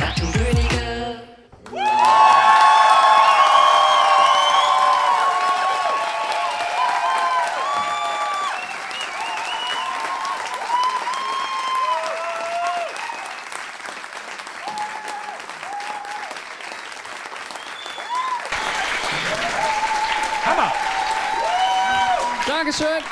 [0.00, 0.87] Rattenkönige.
[22.68, 23.02] Dankeschön.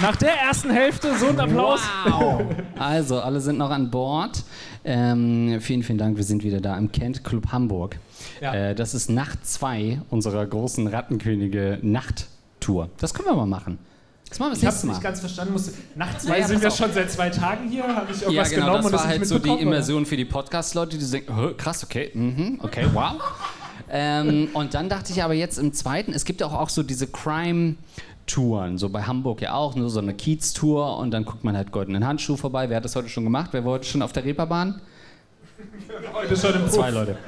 [0.00, 1.80] Nach der ersten Hälfte so ein Applaus.
[2.06, 2.42] Wow.
[2.78, 4.44] Also, alle sind noch an Bord.
[4.82, 6.16] Ähm, vielen, vielen Dank.
[6.16, 7.98] Wir sind wieder da im Kent Club Hamburg.
[8.40, 8.54] Ja.
[8.54, 12.88] Äh, das ist Nacht 2 unserer großen Rattenkönige Nachttour.
[12.96, 13.78] Das können wir mal machen.
[14.30, 14.92] Das machen wir das Ich Mal.
[14.94, 15.52] nicht ganz verstanden.
[15.52, 16.76] Musste, nach zwei Naja, sind wir auf.
[16.76, 17.84] schon seit zwei Tagen hier.
[17.84, 19.68] Habe ich ja, irgendwas genau, genommen das und war das halt nicht so die mitbekommen,
[19.68, 19.76] oder?
[19.76, 23.12] Immersion für die Podcast-Leute, die denken, "Hä, krass, okay, mhm, okay, wow.
[23.90, 27.06] Ähm, und dann dachte ich aber jetzt im zweiten, es gibt auch, auch so diese
[27.06, 31.72] Crime-Touren, so bei Hamburg ja auch, nur so eine Kiez-Tour und dann guckt man halt
[31.72, 32.68] goldenen Handschuh vorbei.
[32.68, 33.50] Wer hat das heute schon gemacht?
[33.52, 34.80] Wer war heute schon auf der Reeperbahn?
[36.12, 36.90] Heute schon im Zwei.
[36.90, 37.18] Leute.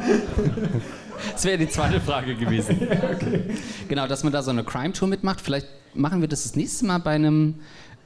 [1.33, 2.79] Das wäre die zweite Frage gewesen.
[3.89, 5.41] Genau, dass man da so eine Crime-Tour mitmacht.
[5.41, 7.57] Vielleicht machen wir das das nächste Mal bei einem,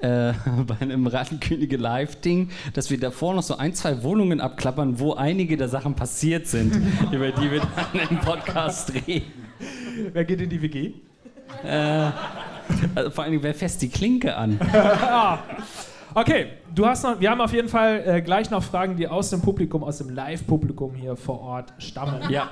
[0.03, 0.33] äh,
[0.67, 5.57] bei einem Rattenkönige Live-Ding, dass wir davor noch so ein, zwei Wohnungen abklappern, wo einige
[5.57, 6.75] der Sachen passiert sind,
[7.13, 9.33] über die wir dann im Podcast reden.
[10.13, 10.93] Wer geht in die WG?
[12.95, 14.59] Also vor allen Dingen, wer fässt die Klinke an?
[16.15, 19.31] Okay, du hast noch, wir haben auf jeden Fall äh, gleich noch Fragen, die aus
[19.31, 22.21] dem Publikum, aus dem Live-Publikum hier vor Ort stammen.
[22.29, 22.51] Ja.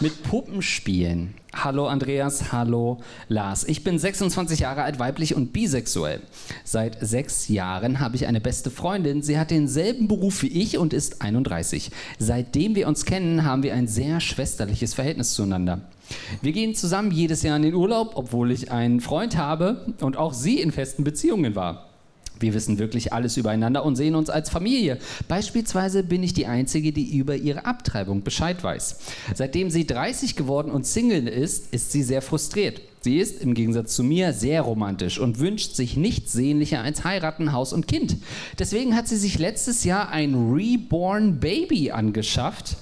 [0.00, 1.34] Mit Puppenspielen.
[1.54, 3.64] Hallo Andreas, hallo Lars.
[3.64, 6.20] Ich bin 26 Jahre alt, weiblich und bisexuell.
[6.62, 9.22] Seit sechs Jahren habe ich eine beste Freundin.
[9.22, 11.90] Sie hat denselben Beruf wie ich und ist 31.
[12.18, 15.80] Seitdem wir uns kennen, haben wir ein sehr schwesterliches Verhältnis zueinander.
[16.42, 20.32] Wir gehen zusammen jedes Jahr in den Urlaub, obwohl ich einen Freund habe und auch
[20.32, 21.87] sie in festen Beziehungen war.
[22.40, 24.98] Wir wissen wirklich alles übereinander und sehen uns als Familie.
[25.26, 28.98] Beispielsweise bin ich die Einzige, die über ihre Abtreibung Bescheid weiß.
[29.34, 32.80] Seitdem sie 30 geworden und Single ist, ist sie sehr frustriert.
[33.00, 37.52] Sie ist im Gegensatz zu mir sehr romantisch und wünscht sich nichts sehnlicher als heiraten,
[37.52, 38.16] Haus und Kind.
[38.58, 42.76] Deswegen hat sie sich letztes Jahr ein Reborn Baby angeschafft.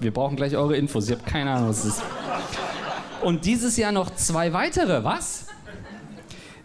[0.00, 1.06] Wir brauchen gleich eure Infos.
[1.06, 2.02] Ich habe keine Ahnung, was es ist.
[3.22, 5.02] Und dieses Jahr noch zwei weitere.
[5.02, 5.46] Was?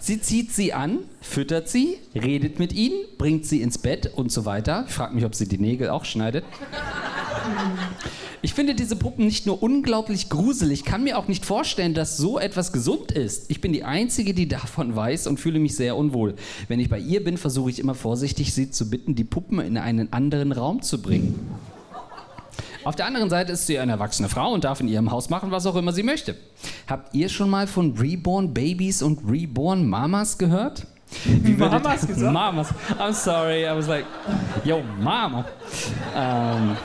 [0.06, 4.44] Sie zieht sie an, füttert sie, redet mit ihnen, bringt sie ins Bett und so
[4.44, 4.84] weiter.
[4.86, 6.44] Ich frage mich, ob sie die Nägel auch schneidet.
[8.42, 12.38] Ich finde diese Puppen nicht nur unglaublich gruselig, kann mir auch nicht vorstellen, dass so
[12.38, 13.50] etwas gesund ist.
[13.50, 16.36] Ich bin die Einzige, die davon weiß und fühle mich sehr unwohl.
[16.68, 19.78] Wenn ich bei ihr bin, versuche ich immer vorsichtig, sie zu bitten, die Puppen in
[19.78, 21.40] einen anderen Raum zu bringen.
[22.84, 25.52] Auf der anderen Seite ist sie eine erwachsene Frau und darf in ihrem Haus machen,
[25.52, 26.36] was auch immer sie möchte.
[26.88, 30.86] Habt ihr schon mal von Reborn Babies und Reborn Mamas gehört?
[31.26, 32.34] Wie Mamas gesagt?
[32.34, 32.70] Mamas.
[33.00, 34.06] I'm sorry, I was like,
[34.64, 35.46] yo, Mama.
[36.16, 36.76] Ähm,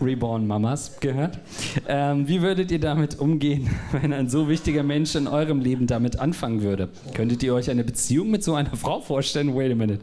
[0.00, 1.38] Reborn Mamas gehört.
[1.88, 6.18] Ähm, wie würdet ihr damit umgehen, wenn ein so wichtiger Mensch in eurem Leben damit
[6.18, 6.88] anfangen würde?
[7.14, 9.54] Könntet ihr euch eine Beziehung mit so einer Frau vorstellen?
[9.54, 10.00] Wait a minute.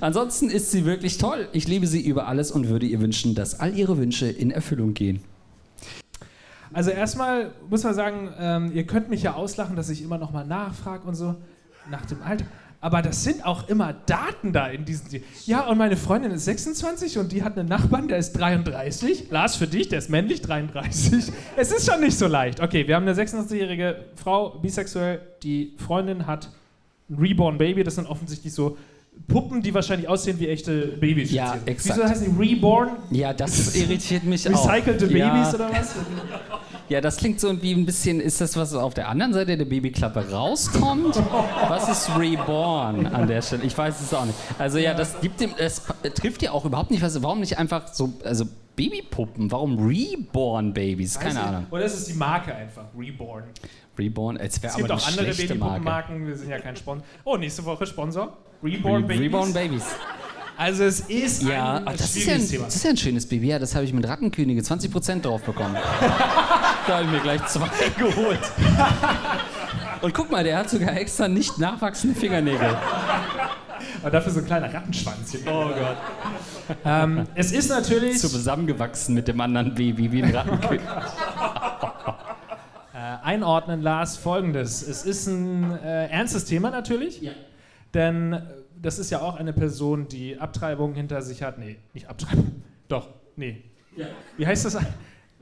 [0.00, 1.48] Ansonsten ist sie wirklich toll.
[1.52, 4.94] Ich liebe sie über alles und würde ihr wünschen, dass all ihre Wünsche in Erfüllung
[4.94, 5.20] gehen.
[6.72, 10.30] Also erstmal muss man sagen, ähm, ihr könnt mich ja auslachen, dass ich immer noch
[10.30, 11.34] mal nachfrage und so
[11.90, 12.44] nach dem Alter.
[12.82, 15.22] Aber das sind auch immer Daten da in diesen.
[15.44, 19.30] Ja, und meine Freundin ist 26 und die hat einen Nachbarn, der ist 33.
[19.30, 21.30] Lars, für dich, der ist männlich, 33.
[21.56, 22.60] Es ist schon nicht so leicht.
[22.60, 26.48] Okay, wir haben eine 26-jährige Frau, bisexuell, die Freundin hat
[27.10, 27.84] ein Reborn Baby.
[27.84, 28.78] Das sind offensichtlich so
[29.28, 31.30] Puppen, die wahrscheinlich aussehen wie echte Babys.
[31.32, 31.98] Ja, exakt.
[31.98, 32.96] Wieso heißen die Reborn?
[33.10, 34.72] Ja, das irritiert mich auch.
[34.72, 35.94] Recycelte ja, Babys oder was?
[36.90, 39.64] Ja, das klingt so wie ein bisschen, ist das, was auf der anderen Seite der
[39.64, 41.22] Babyklappe rauskommt?
[41.68, 43.62] Was ist Reborn an der Stelle?
[43.62, 44.36] Ich weiß es auch nicht.
[44.58, 45.82] Also ja, das gibt dem, es
[46.16, 47.22] trifft ja auch überhaupt nicht was.
[47.22, 49.52] Warum nicht einfach so, also Babypuppen?
[49.52, 51.16] Warum Reborn Babies?
[51.16, 51.48] Keine Weiß ich.
[51.48, 51.66] Ahnung.
[51.70, 52.86] Oder ist es die Marke einfach?
[52.98, 53.44] Reborn.
[53.96, 55.36] Reborn, es wäre Es gibt aber auch eine andere.
[55.36, 57.06] Babybuppenmarken, wir sind ja kein Sponsor.
[57.22, 58.36] Oh, nächste Woche Sponsor.
[58.64, 59.20] Reborn Re Babies.
[59.20, 59.84] Reborn Babies.
[60.60, 63.26] Also es ist Ja, ein ach, das, ist ja ein, das ist ja ein schönes
[63.26, 63.46] Baby.
[63.46, 65.74] Ja, das habe ich mit Rattenkönige 20% drauf bekommen.
[66.86, 67.66] da habe ich mir gleich zwei
[67.98, 68.40] geholt.
[70.02, 72.76] Und guck mal, der hat sogar extra nicht nachwachsende Fingernägel.
[74.02, 75.34] Aber dafür so ein kleiner Rattenschwanz.
[75.46, 75.96] Oh Gott.
[76.84, 80.82] ähm, es ist natürlich So zusammengewachsen mit dem anderen Baby wie ein Rattenkönig.
[82.92, 84.82] äh, einordnen, Lars, folgendes.
[84.86, 87.22] Es ist ein äh, ernstes Thema natürlich.
[87.22, 87.32] Ja.
[87.94, 88.42] Denn
[88.82, 91.58] das ist ja auch eine Person, die Abtreibung hinter sich hat.
[91.58, 92.62] Nee, nicht Abtreibung.
[92.88, 93.62] Doch, nee.
[94.36, 94.78] Wie heißt das?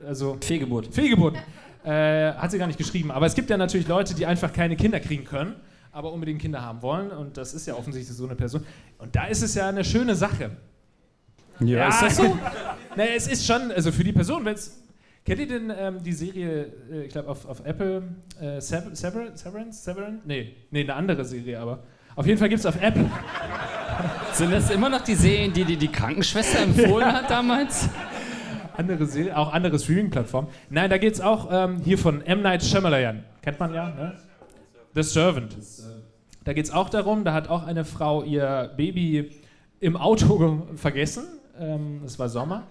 [0.04, 0.92] Also Fehlgeburt.
[0.92, 1.36] Fehlgeburt.
[1.84, 3.10] Äh, hat sie gar nicht geschrieben.
[3.10, 5.54] Aber es gibt ja natürlich Leute, die einfach keine Kinder kriegen können,
[5.92, 7.10] aber unbedingt Kinder haben wollen.
[7.10, 8.64] Und das ist ja offensichtlich so eine Person.
[8.98, 10.50] Und da ist es ja eine schöne Sache.
[11.60, 12.38] Ja, ist das so?
[12.96, 14.82] naja, es ist schon, also für die Person, wenn es.
[15.24, 18.02] Kennt ihr denn ähm, die Serie, äh, ich glaube auf, auf Apple,
[18.40, 19.84] äh, Sever Sever Severance?
[19.84, 20.22] Severance?
[20.24, 21.82] Nee, nee, eine andere Serie, aber.
[22.18, 23.08] Auf jeden Fall gibt es auf Apple.
[24.32, 27.88] Sind das immer noch die Serien, die dir die Krankenschwester empfohlen hat damals?
[28.76, 30.48] andere Serie, auch andere Streaming-Plattformen.
[30.68, 32.42] Nein, da geht es auch ähm, hier von M.
[32.42, 33.22] Night Shyamalan.
[33.40, 34.16] Kennt man ja, ne?
[34.96, 35.56] The Servant.
[36.42, 39.30] Da geht es auch darum, da hat auch eine Frau ihr Baby
[39.78, 41.22] im Auto vergessen.
[41.56, 42.64] Ähm, es war Sommer.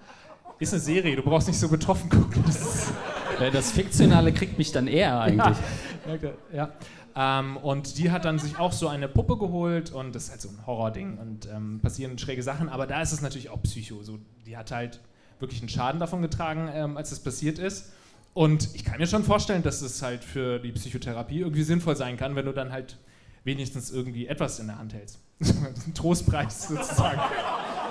[0.60, 2.44] Ist eine Serie, du brauchst nicht so betroffen gucken.
[2.46, 2.92] Das,
[3.40, 5.58] ja, das Fiktionale kriegt mich dann eher eigentlich.
[6.06, 6.30] Ja.
[6.54, 6.70] ja.
[7.19, 10.42] Ähm, und die hat dann sich auch so eine Puppe geholt und das ist halt
[10.42, 14.04] so ein Horror-Ding und ähm, passieren schräge Sachen, aber da ist es natürlich auch Psycho.
[14.04, 15.00] So, die hat halt
[15.40, 17.92] wirklich einen Schaden davon getragen, ähm, als das passiert ist.
[18.36, 22.18] Und ich kann mir schon vorstellen, dass es halt für die Psychotherapie irgendwie sinnvoll sein
[22.18, 23.00] kann, wenn du dann halt
[23.44, 25.18] wenigstens irgendwie etwas in der Hand hältst.
[25.40, 27.19] ein Trostpreis sozusagen.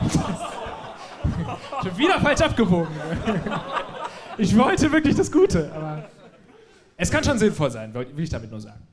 [1.82, 2.94] Schon wieder falsch abgewogen.
[4.38, 6.08] ich wollte wirklich das Gute, aber
[6.96, 8.86] es kann schon sinnvoll sein, will ich damit nur sagen.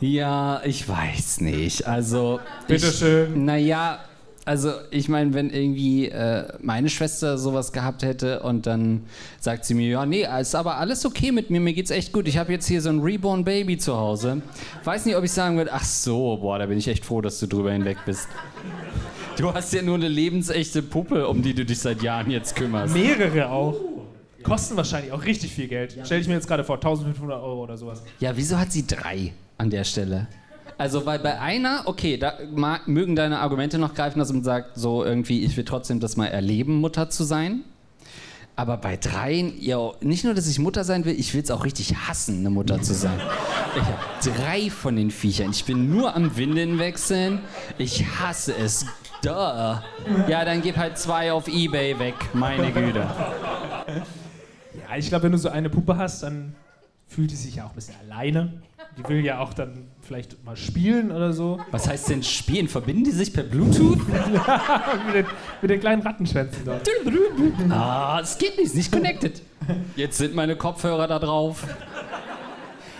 [0.00, 1.86] Ja, ich weiß nicht.
[1.86, 2.40] Also.
[2.66, 3.44] Bitteschön.
[3.44, 4.00] Naja,
[4.44, 9.04] also ich meine, wenn irgendwie äh, meine Schwester sowas gehabt hätte und dann
[9.40, 12.28] sagt sie mir, ja, nee, ist aber alles okay mit mir, mir geht's echt gut.
[12.28, 14.42] Ich habe jetzt hier so ein Reborn Baby zu Hause.
[14.84, 17.40] Weiß nicht, ob ich sagen würde, ach so, boah, da bin ich echt froh, dass
[17.40, 18.28] du drüber hinweg bist.
[19.38, 22.94] Du hast ja nur eine lebensechte Puppe, um die du dich seit Jahren jetzt kümmerst.
[22.94, 23.76] Mehrere auch.
[24.42, 25.98] Kosten wahrscheinlich auch richtig viel Geld.
[26.04, 28.02] Stell ich mir jetzt gerade vor, 1500 Euro oder sowas.
[28.20, 30.26] Ja, wieso hat sie drei an der Stelle?
[30.76, 32.34] Also, weil bei einer, okay, da
[32.86, 36.26] mögen deine Argumente noch greifen, dass man sagt, so irgendwie, ich will trotzdem das mal
[36.26, 37.62] erleben, Mutter zu sein.
[38.56, 41.64] Aber bei dreien, ja, nicht nur, dass ich Mutter sein will, ich will es auch
[41.64, 43.20] richtig hassen, eine Mutter zu sein.
[43.74, 45.50] Ich habe drei von den Viechern.
[45.50, 47.40] Ich bin nur am Windeln wechseln.
[47.78, 48.86] Ich hasse es.
[49.22, 49.30] Duh.
[49.30, 52.14] Ja, dann gib halt zwei auf Ebay weg.
[52.32, 53.00] Meine Güte.
[54.88, 56.54] Ja, ich glaube, wenn du so eine Puppe hast, dann
[57.08, 58.62] fühlt die sich ja auch ein bisschen alleine.
[58.96, 61.58] Die will ja auch dann vielleicht mal spielen oder so.
[61.70, 62.68] Was heißt denn spielen?
[62.68, 63.98] Verbinden die sich per Bluetooth?
[65.06, 65.26] mit den,
[65.62, 66.88] mit den kleinen Rattenschwänzen dort.
[67.70, 69.42] ah, es geht nicht, ist nicht connected.
[69.96, 71.64] Jetzt sind meine Kopfhörer da drauf.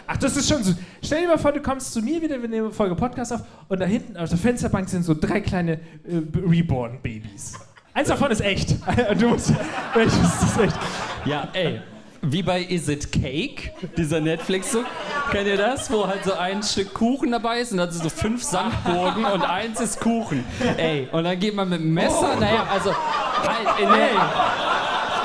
[0.06, 0.74] Ach, das ist schon so.
[1.02, 3.40] Stell dir mal vor, du kommst zu mir wieder, wir nehmen eine Folge Podcast auf
[3.68, 7.54] und da hinten auf der Fensterbank sind so drei kleine äh, Reborn-Babys.
[7.94, 8.76] Eins davon ist echt.
[9.18, 9.52] du musst,
[9.94, 10.76] welches ist echt?
[11.24, 11.80] Ja, ey,
[12.26, 14.84] wie bei Is It Cake, dieser Netflix so.
[15.30, 15.90] Kennt ihr das?
[15.90, 19.80] Wo halt so ein Stück Kuchen dabei ist und dann so fünf Sandburgen und eins
[19.80, 20.44] ist Kuchen.
[20.76, 22.40] Ey, und dann geht man mit dem Messer, oh.
[22.40, 24.10] naja, also halt in der.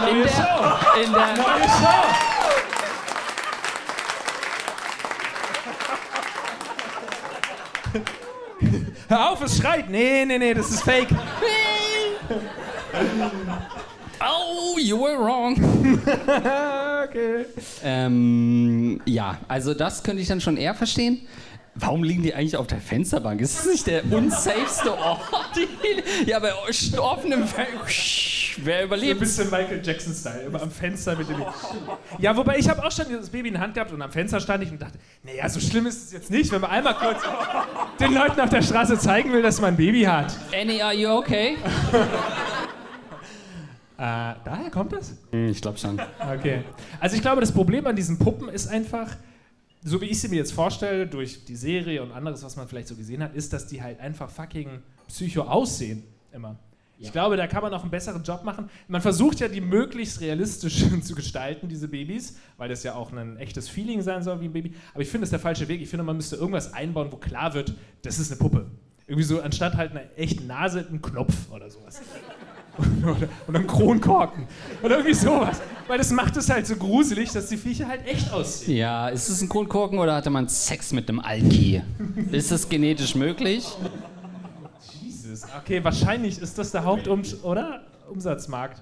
[0.10, 0.32] In Neue der.
[0.32, 1.04] Show.
[1.04, 1.36] In der.
[1.36, 2.30] Neue Show.
[9.10, 9.90] Hör auf, es schreit.
[9.90, 11.10] Nee, nee, nee, das ist fake.
[14.22, 15.54] Oh, you were wrong.
[17.06, 17.46] okay.
[17.84, 21.22] Ähm, ja, also das könnte ich dann schon eher verstehen.
[21.76, 23.40] Warum liegen die eigentlich auf der Fensterbank?
[23.40, 25.22] Ist das nicht der unsafeste Ort?
[26.26, 26.52] ja, bei
[26.98, 27.46] offenem
[28.62, 29.14] Wer überlebt?
[29.14, 31.42] ein bisschen Michael Jackson-Style, immer am Fenster mit dem.
[32.18, 34.42] Ja, wobei ich habe auch schon das Baby in der Hand gehabt und am Fenster
[34.42, 37.22] stand ich und dachte, naja, so schlimm ist es jetzt nicht, wenn man einmal kurz
[38.00, 40.36] den Leuten auf der Straße zeigen will, dass man ein Baby hat.
[40.54, 41.58] Annie, are you okay?
[44.00, 45.14] Äh, daher kommt das?
[45.32, 46.00] Hm, ich glaube schon.
[46.20, 46.64] Okay.
[47.02, 49.18] Also ich glaube, das Problem an diesen Puppen ist einfach,
[49.84, 52.88] so wie ich sie mir jetzt vorstelle, durch die Serie und anderes, was man vielleicht
[52.88, 54.70] so gesehen hat, ist, dass die halt einfach fucking
[55.10, 56.04] psycho aussehen.
[56.32, 56.56] Immer.
[56.98, 57.08] Ja.
[57.08, 58.70] Ich glaube, da kann man auch einen besseren Job machen.
[58.88, 63.36] Man versucht ja, die möglichst realistisch zu gestalten, diese Babys, weil das ja auch ein
[63.36, 64.76] echtes Feeling sein soll wie ein Baby.
[64.94, 65.82] Aber ich finde, das ist der falsche Weg.
[65.82, 68.66] Ich finde, man müsste irgendwas einbauen, wo klar wird, das ist eine Puppe.
[69.08, 72.02] Irgendwie so, anstatt halt einer echten Nase, ein Knopf oder sowas.
[73.04, 74.48] oder, oder einen Kronkorken.
[74.84, 75.62] Oder irgendwie sowas.
[75.88, 78.78] Weil das macht es halt so gruselig, dass die Viecher halt echt aussehen.
[78.78, 81.82] Ja, ist es ein Kronkorken oder hatte man Sex mit einem Alki?
[82.32, 83.68] ist das genetisch möglich?
[85.02, 87.82] Jesus, okay, wahrscheinlich ist das der Hauptumsatzmarkt, oder?
[88.10, 88.82] Umsatzmarkt.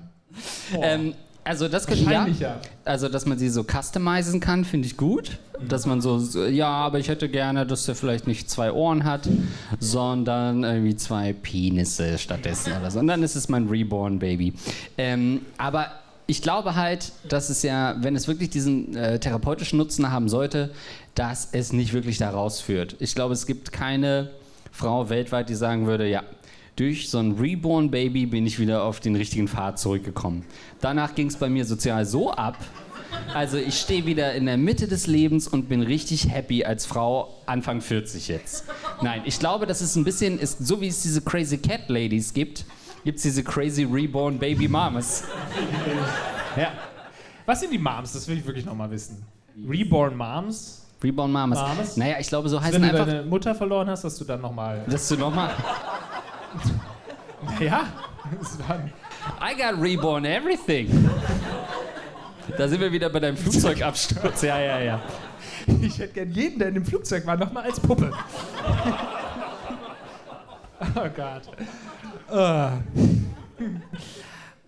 [0.73, 1.13] Ähm,
[1.47, 2.03] also das könnte
[2.39, 2.59] ja.
[2.85, 5.37] Also dass man sie so customizen kann, finde ich gut.
[5.59, 5.67] Mhm.
[5.67, 9.03] Dass man so, so, ja, aber ich hätte gerne, dass der vielleicht nicht zwei Ohren
[9.03, 9.27] hat,
[9.79, 12.99] sondern irgendwie zwei Penisse stattdessen oder so.
[12.99, 14.53] Und dann ist es mein Reborn Baby.
[14.97, 15.91] Ähm, aber
[16.27, 20.71] ich glaube halt, dass es ja, wenn es wirklich diesen äh, therapeutischen Nutzen haben sollte,
[21.15, 22.95] dass es nicht wirklich daraus führt.
[22.99, 24.29] Ich glaube, es gibt keine
[24.71, 26.23] Frau weltweit, die sagen würde, ja,
[26.77, 30.45] durch so ein Reborn Baby bin ich wieder auf den richtigen Pfad zurückgekommen.
[30.79, 32.57] Danach ging es bei mir sozial so ab,
[33.33, 37.35] Also ich stehe wieder in der Mitte des Lebens und bin richtig happy als Frau
[37.45, 38.65] Anfang 40 jetzt.
[39.01, 42.33] Nein, ich glaube, das ist ein bisschen, ist, so wie es diese Crazy Cat Ladies
[42.33, 42.65] gibt,
[43.03, 45.23] gibt es diese Crazy Reborn Baby Mamas.
[46.55, 46.71] Ja.
[47.45, 48.13] Was sind die Moms?
[48.13, 49.23] Das will ich wirklich nochmal wissen.
[49.69, 50.87] Reborn Moms?
[51.03, 51.59] Reborn Mamas.
[51.59, 51.97] Mamas?
[51.97, 53.05] Naja, ich glaube, so heißen Wenn du einfach...
[53.05, 54.83] deine Mutter verloren hast, dass du dann nochmal.
[54.89, 55.51] Dass du nochmal...
[57.59, 57.87] Ja,
[58.41, 58.91] es waren
[59.41, 61.09] I got reborn everything.
[62.57, 64.41] Da sind wir wieder bei deinem Flugzeugabsturz.
[64.41, 65.01] Ja, ja, ja.
[65.81, 68.11] Ich hätte gern jeden, der in dem Flugzeug war, nochmal als Puppe.
[70.95, 71.41] oh Gott.
[72.29, 72.79] Ah.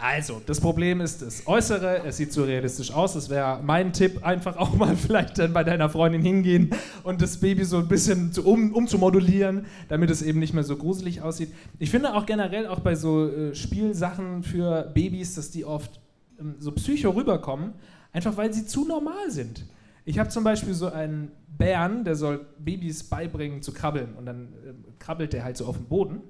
[0.02, 3.16] Also, das Problem ist das Äußere, es sieht so realistisch aus.
[3.16, 6.70] Das wäre mein Tipp, einfach auch mal vielleicht dann bei deiner Freundin hingehen
[7.04, 10.78] und das Baby so ein bisschen zu, um, umzumodulieren, damit es eben nicht mehr so
[10.78, 11.52] gruselig aussieht.
[11.80, 16.00] Ich finde auch generell auch bei so äh, Spielsachen für Babys, dass die oft
[16.40, 17.74] ähm, so psycho rüberkommen,
[18.14, 19.66] einfach weil sie zu normal sind.
[20.06, 24.44] Ich habe zum Beispiel so einen Bären, der soll Babys beibringen zu krabbeln und dann
[24.66, 26.22] äh, krabbelt der halt so auf dem Boden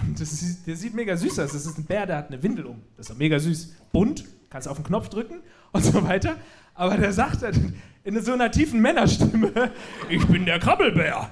[0.00, 1.52] und das ist, der sieht mega süß aus.
[1.52, 2.82] Das ist ein Bär, der hat eine Windel um.
[2.96, 3.74] Das ist mega süß.
[3.92, 5.40] Bunt, kannst auf den Knopf drücken
[5.72, 6.36] und so weiter.
[6.74, 7.74] Aber der sagt dann
[8.04, 9.70] in so einer tiefen Männerstimme:
[10.08, 11.28] Ich bin der Krabbelbär.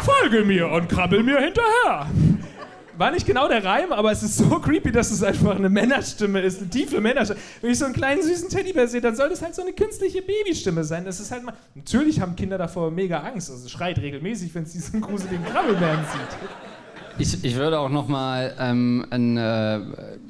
[0.00, 2.06] Folge mir und krabbel mir hinterher.
[2.98, 6.40] War nicht genau der Reim, aber es ist so creepy, dass es einfach eine Männerstimme
[6.40, 7.40] ist, eine tiefe Männerstimme.
[7.60, 10.22] Wenn ich so einen kleinen süßen Teddybär sehe, dann soll das halt so eine künstliche
[10.22, 11.04] Babystimme sein.
[11.04, 11.54] Das ist halt mal.
[11.74, 13.50] Natürlich haben Kinder davor mega Angst.
[13.50, 16.38] Also schreit regelmäßig, wenn es diesen gruseligen Krabbelbären sieht.
[17.18, 19.80] Ich, ich würde auch noch mal ähm, einen, äh,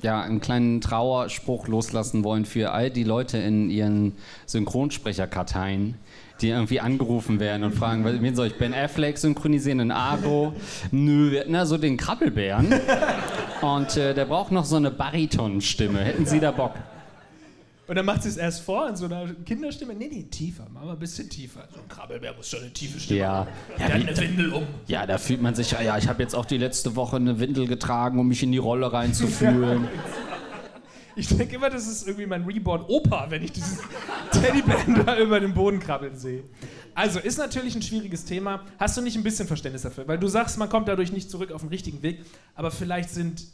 [0.03, 4.13] ja, einen kleinen Trauerspruch loslassen wollen für all die Leute in ihren
[4.47, 5.95] Synchronsprecherkarteien,
[6.41, 10.55] die irgendwie angerufen werden und fragen, wen soll ich Ben Affleck synchronisieren, in Argo?
[10.91, 12.75] Nö, wir hätten ja so den Krabbelbären.
[13.63, 16.01] Und äh, der braucht noch so eine Baritonstimme.
[16.01, 16.73] Hätten Sie da Bock?
[17.93, 19.93] Und dann macht sie es erst vor in so einer Kinderstimme.
[19.95, 20.67] Nee, nee, tiefer.
[20.73, 21.69] Mach mal ein bisschen tiefer.
[21.75, 23.35] So ein Krabbelbär muss schon eine tiefe Stimme Ja.
[23.41, 23.49] haben.
[23.77, 24.67] Der hat eine Windel um.
[24.87, 27.39] Ja, da fühlt man sich, ja, ja, ich habe jetzt auch die letzte Woche eine
[27.39, 29.89] Windel getragen, um mich in die Rolle reinzufühlen.
[31.17, 33.77] Ich denke immer, das ist irgendwie mein Reborn-Opa, wenn ich diesen
[34.31, 36.45] Teddybär da über den Boden krabbeln sehe.
[36.95, 38.65] Also, ist natürlich ein schwieriges Thema.
[38.79, 40.09] Hast du nicht ein bisschen Verständnis dafür?
[40.09, 43.45] Weil du sagst, man kommt dadurch nicht zurück auf den richtigen Weg, aber vielleicht sind,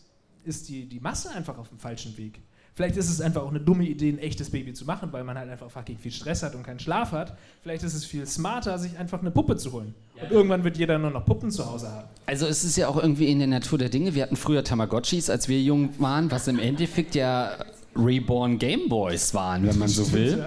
[0.45, 2.39] ist die, die Masse einfach auf dem falschen Weg.
[2.79, 5.37] Vielleicht ist es einfach auch eine dumme Idee, ein echtes Baby zu machen, weil man
[5.37, 7.37] halt einfach fucking viel Stress hat und keinen Schlaf hat.
[7.61, 9.97] Vielleicht ist es viel smarter, sich einfach eine Puppe zu holen.
[10.23, 12.07] Und irgendwann wird jeder nur noch Puppen zu Hause haben.
[12.27, 14.15] Also es ist ja auch irgendwie in der Natur der Dinge.
[14.15, 17.51] Wir hatten früher Tamagotchis, als wir jung waren, was im Endeffekt ja
[17.97, 20.47] Reborn Gameboys waren, wenn man so will.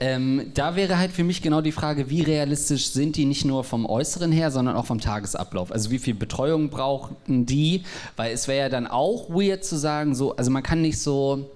[0.00, 3.64] Ähm, da wäre halt für mich genau die Frage, wie realistisch sind die nicht nur
[3.64, 5.72] vom Äußeren her, sondern auch vom Tagesablauf.
[5.72, 7.84] Also wie viel Betreuung brauchten die?
[8.16, 11.48] Weil es wäre ja dann auch weird zu sagen, so, also man kann nicht so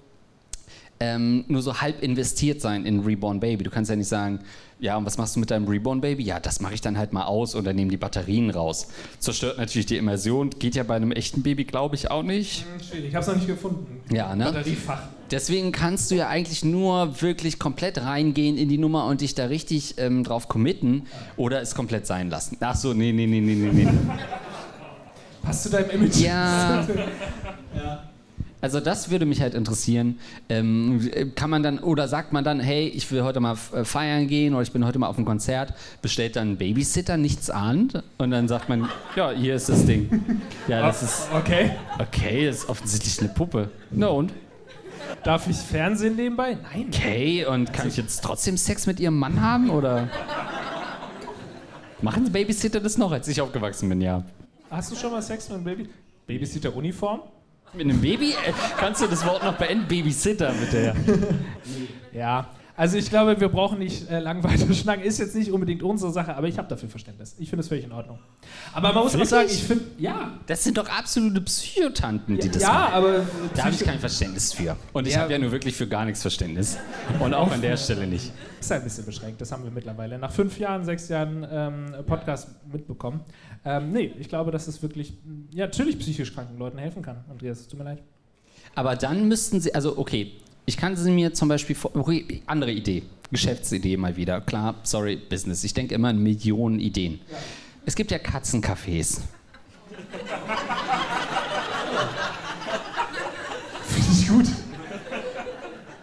[1.00, 3.64] ähm, nur so halb investiert sein in Reborn Baby.
[3.64, 4.40] Du kannst ja nicht sagen,
[4.80, 6.24] ja, und was machst du mit deinem Reborn Baby?
[6.24, 8.88] Ja, das mache ich dann halt mal aus oder nehme die Batterien raus.
[9.18, 10.50] Zerstört natürlich die Immersion.
[10.50, 12.64] Geht ja bei einem echten Baby, glaube ich, auch nicht.
[12.88, 13.08] Schwierig.
[13.08, 14.00] Ich habe es noch nicht gefunden.
[14.12, 14.44] Ja, ne?
[14.44, 15.02] Batteriefach.
[15.30, 19.46] Deswegen kannst du ja eigentlich nur wirklich komplett reingehen in die Nummer und dich da
[19.46, 22.56] richtig ähm, drauf committen oder es komplett sein lassen.
[22.60, 23.88] Ach so, nee, nee, nee, nee, nee, nee.
[25.42, 26.16] Passt zu deinem Image.
[26.16, 26.86] Ja.
[28.64, 30.18] Also das würde mich halt interessieren.
[30.48, 34.26] Ähm, kann man dann oder sagt man dann, hey, ich will heute mal äh, feiern
[34.26, 37.90] gehen oder ich bin heute mal auf einem Konzert, bestellt dann ein Babysitter nichts an
[38.16, 40.40] und dann sagt man, ja, hier ist das Ding.
[40.66, 41.72] Ja, das ist Okay.
[41.98, 43.68] okay, das ist offensichtlich eine Puppe.
[43.90, 44.32] Na und?
[45.24, 46.56] Darf ich Fernsehen nebenbei?
[46.72, 46.86] Nein.
[46.88, 50.08] Okay, und kann ich jetzt trotzdem Sex mit ihrem Mann haben oder?
[52.00, 54.24] Machen Babysitter das noch, als ich aufgewachsen bin, ja.
[54.70, 55.88] Hast du schon mal Sex mit einem Baby?
[56.26, 57.20] Babysitter-Uniform?
[57.76, 58.32] Mit einem Baby?
[58.32, 59.86] Äh, Kannst du das Wort noch beenden?
[59.88, 60.94] Babysitter, bitte.
[62.12, 62.46] Ja.
[62.76, 65.04] Also ich glaube, wir brauchen nicht äh, lang weiter schnacken.
[65.04, 67.36] Ist jetzt nicht unbedingt unsere Sache, aber ich habe dafür Verständnis.
[67.38, 68.18] Ich finde es völlig in Ordnung.
[68.72, 70.32] Aber man muss auch sagen, ich finde, ja.
[70.46, 72.94] Das sind doch absolute Psychotanten, die das ja, machen.
[72.94, 74.76] aber Da habe ich kein Verständnis für.
[74.92, 75.20] Und ich Ja.
[75.20, 76.76] habe ja nur wirklich für gar nichts Verständnis.
[77.20, 78.32] Und auch an der Stelle nicht.
[78.58, 79.40] ist ein bisschen beschränkt.
[79.40, 83.20] Das haben wir mittlerweile nach fünf Jahren, sechs Jahren ähm, Podcast mitbekommen.
[83.64, 85.14] Ähm, nee, ich glaube, dass es wirklich,
[85.52, 87.24] ja, natürlich psychisch kranken Leuten helfen kann.
[87.30, 88.02] Andreas, es tut mir leid.
[88.74, 90.32] Aber dann müssten sie, also okay,
[90.66, 91.92] ich kann sie mir zum Beispiel, vor,
[92.46, 94.40] andere Idee, Geschäftsidee mal wieder.
[94.40, 95.64] Klar, sorry, Business.
[95.64, 97.20] Ich denke immer in Millionen Ideen.
[97.86, 99.20] Es gibt ja Katzencafés.
[103.86, 104.46] Finde ich gut.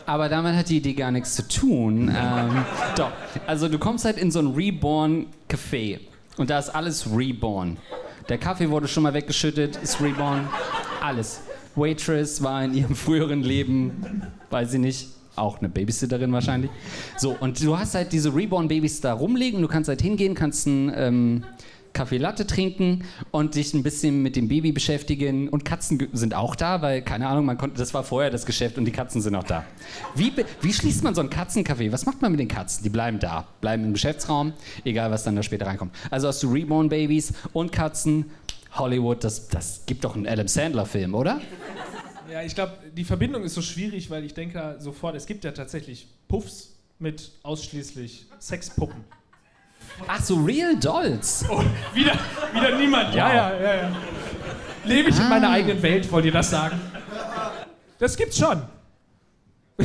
[0.05, 2.13] Aber damit hat die Idee gar nichts zu tun.
[2.15, 2.65] Ähm,
[2.95, 3.11] doch.
[3.47, 5.99] Also du kommst halt in so ein Reborn-Café
[6.37, 7.77] und da ist alles Reborn.
[8.29, 10.47] Der Kaffee wurde schon mal weggeschüttet, ist Reborn.
[11.01, 11.41] Alles.
[11.75, 16.71] Waitress war in ihrem früheren Leben, weiß ich nicht, auch eine Babysitterin wahrscheinlich.
[17.17, 20.91] So, und du hast halt diese Reborn-Babys da rumliegen, du kannst halt hingehen, kannst einen
[20.95, 21.43] ähm,
[21.93, 25.49] Kaffee Latte trinken und dich ein bisschen mit dem Baby beschäftigen.
[25.49, 28.77] Und Katzen sind auch da, weil, keine Ahnung, man konnte, das war vorher das Geschäft
[28.77, 29.65] und die Katzen sind auch da.
[30.15, 31.91] Wie, wie schließt man so ein Katzencafé?
[31.91, 32.83] Was macht man mit den Katzen?
[32.83, 34.53] Die bleiben da, bleiben im Geschäftsraum,
[34.85, 35.93] egal was dann da später reinkommt.
[36.09, 38.25] Also hast du Reborn-Babys und Katzen.
[38.73, 41.41] Hollywood, das, das gibt doch einen Adam Sandler-Film, oder?
[42.31, 45.51] Ja, ich glaube, die Verbindung ist so schwierig, weil ich denke sofort, es gibt ja
[45.51, 49.03] tatsächlich Puffs mit ausschließlich Sexpuppen.
[50.07, 51.43] Ach so, Real Dolls.
[51.49, 51.61] Oh,
[51.93, 52.13] wieder,
[52.53, 53.13] wieder niemand.
[53.13, 53.91] Ja, ja, ja, ja.
[54.85, 56.79] Lebe ich in meiner eigenen Welt, wollt ihr das sagen?
[57.99, 58.61] Das gibt's schon.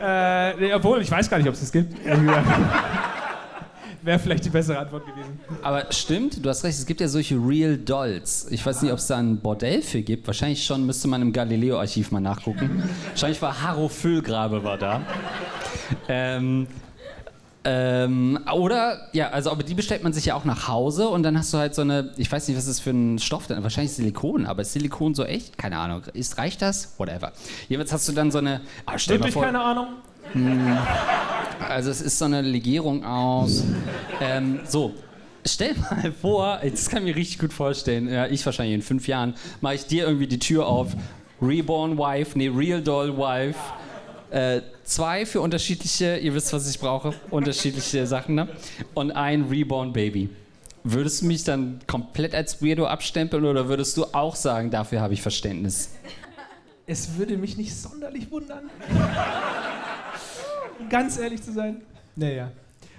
[0.00, 1.94] äh, nee, obwohl, ich weiß gar nicht, ob es das gibt.
[4.08, 5.38] Wäre vielleicht die bessere Antwort gewesen.
[5.60, 8.46] Aber stimmt, du hast recht, es gibt ja solche Real Dolls.
[8.50, 10.26] Ich weiß nicht, ob es da ein Bordell für gibt.
[10.26, 12.82] Wahrscheinlich schon, müsste man im Galileo-Archiv mal nachgucken.
[13.10, 15.02] Wahrscheinlich war Harro Füllgrabe war da.
[16.08, 16.66] Ähm,
[17.64, 21.36] ähm, oder, ja, also aber die bestellt man sich ja auch nach Hause und dann
[21.36, 23.92] hast du halt so eine, ich weiß nicht, was ist für ein Stoff denn, wahrscheinlich
[23.92, 25.58] Silikon, aber ist Silikon so echt?
[25.58, 26.00] Keine Ahnung.
[26.14, 26.94] Ist, reicht das?
[26.98, 27.32] Whatever.
[27.68, 29.88] Jedenfalls hast du dann so eine, ah, stell Wirklich vor, keine Ahnung?
[31.68, 33.64] Also es ist so eine Legierung aus.
[34.20, 34.94] Ähm, so,
[35.46, 39.08] stell mal vor, das kann ich mir richtig gut vorstellen, ja, ich wahrscheinlich in fünf
[39.08, 40.94] Jahren, mache ich dir irgendwie die Tür auf,
[41.40, 43.58] Reborn Wife, nee, Real Doll Wife,
[44.30, 48.48] äh, zwei für unterschiedliche, ihr wisst, was ich brauche, unterschiedliche Sachen, ne?
[48.94, 50.28] Und ein Reborn Baby.
[50.84, 55.14] Würdest du mich dann komplett als Weirdo abstempeln oder würdest du auch sagen, dafür habe
[55.14, 55.90] ich Verständnis?
[56.86, 58.70] Es würde mich nicht sonderlich wundern.
[60.88, 61.82] Ganz ehrlich zu sein.
[62.16, 62.50] Naja.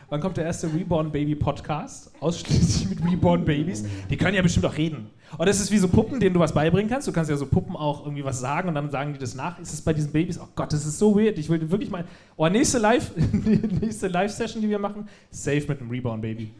[0.09, 2.11] Wann kommt der erste Reborn Baby Podcast?
[2.19, 3.83] Ausschließlich mit Reborn Babys.
[4.09, 5.09] Die können ja bestimmt auch reden.
[5.37, 7.07] Und das ist wie so Puppen, denen du was beibringen kannst.
[7.07, 9.59] Du kannst ja so Puppen auch irgendwie was sagen und dann sagen die das nach.
[9.59, 10.39] Ist es bei diesen Babys?
[10.39, 11.37] Oh Gott, das ist so weird.
[11.37, 12.05] Ich will wirklich mal.
[12.37, 13.11] Oh, nächste Live,
[13.81, 16.51] nächste Live-Session, die wir machen, safe mit einem Reborn Baby.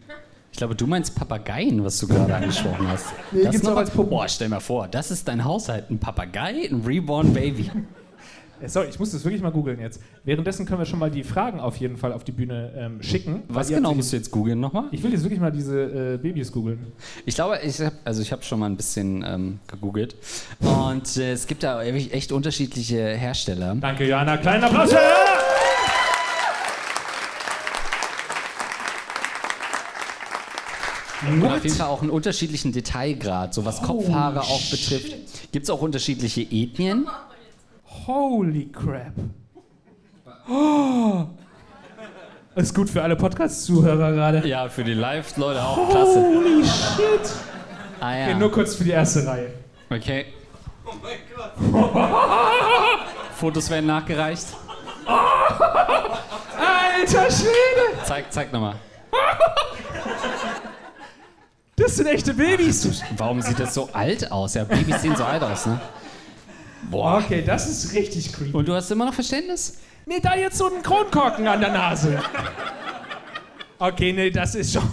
[0.52, 3.08] Ich glaube, du meinst Papageien, was du gerade angesprochen hast.
[3.32, 4.10] Nee, das gibt's noch auch als Puppen.
[4.12, 5.90] Boah, stell mal vor, das ist dein Haushalt.
[5.90, 7.72] Ein Papagei, ein Reborn Baby.
[8.62, 10.02] Äh, Sorry, ich muss das wirklich mal googeln jetzt.
[10.24, 13.44] Währenddessen können wir schon mal die Fragen auf jeden Fall auf die Bühne ähm, schicken.
[13.48, 14.86] Was genau musst du jetzt googeln nochmal?
[14.92, 16.88] Ich will jetzt wirklich mal diese äh, Babys googeln.
[17.26, 20.16] Ich glaube, ich habe also ich hab schon mal ein bisschen ähm, gegoogelt.
[20.60, 23.76] Und äh, es gibt da echt unterschiedliche Hersteller.
[23.76, 24.38] Danke, Jana.
[24.38, 25.40] Kleinen Applaus für Jana!
[31.28, 35.16] Und auf jeden Fall auch einen unterschiedlichen Detailgrad, so was Kopfhaare auch betrifft.
[35.52, 37.08] Gibt es auch unterschiedliche Ethnien?
[38.08, 39.14] Holy crap.
[40.50, 41.26] Oh.
[42.56, 44.48] Das ist gut für alle Podcast-Zuhörer gerade.
[44.48, 46.20] Ja, für die Live-Leute auch klasse.
[46.20, 47.32] Holy shit.
[48.00, 48.38] Ah Okay, ja.
[48.38, 49.54] nur kurz für die erste Reihe.
[49.90, 50.26] Okay.
[50.86, 51.52] Oh mein Gott.
[53.36, 54.48] Fotos werden nachgereicht.
[55.08, 58.04] Alter Schwede!
[58.06, 58.76] Zeig, zeig nochmal.
[61.76, 63.02] Das sind echte Babys.
[63.16, 64.54] Warum sieht das so alt aus?
[64.56, 65.80] Ja, Babys sehen so alt aus, ne?
[66.84, 67.22] Boah.
[67.24, 68.56] Okay, das ist richtig creepy.
[68.56, 69.80] Und du hast immer noch Verständnis?
[70.06, 72.20] Nee, da jetzt so ein Kronkorken an der Nase.
[73.78, 74.84] Okay, nee, das ist schon.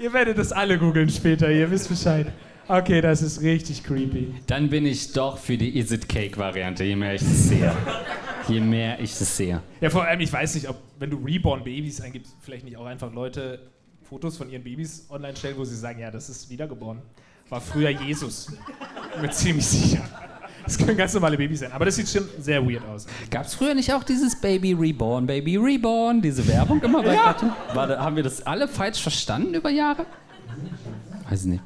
[0.00, 2.32] ihr werdet das alle googeln später, ihr wisst Bescheid.
[2.68, 4.34] Okay, das ist richtig creepy.
[4.46, 7.72] Dann bin ich doch für die Is It Cake Variante, je mehr ich es sehe.
[8.46, 9.62] Je mehr ich es sehe.
[9.80, 12.86] Ja, vor allem, ich weiß nicht, ob, wenn du Reborn Babys eingibst, vielleicht nicht auch
[12.86, 13.70] einfach Leute
[14.02, 17.00] Fotos von ihren Babys online stellen, wo sie sagen, ja, das ist wiedergeboren.
[17.48, 18.46] War früher Jesus.
[19.14, 20.02] Bin mir ziemlich sicher.
[20.64, 21.72] Das können ganz normale Babys sein.
[21.72, 23.06] Aber das sieht schon sehr weird aus.
[23.30, 27.24] Gab es früher nicht auch dieses Baby Reborn, Baby Reborn, diese Werbung immer bei Ja.
[27.24, 27.52] Cartoon?
[27.72, 30.04] War da, haben wir das alle falsch verstanden über Jahre?
[31.30, 31.62] Weiß nicht.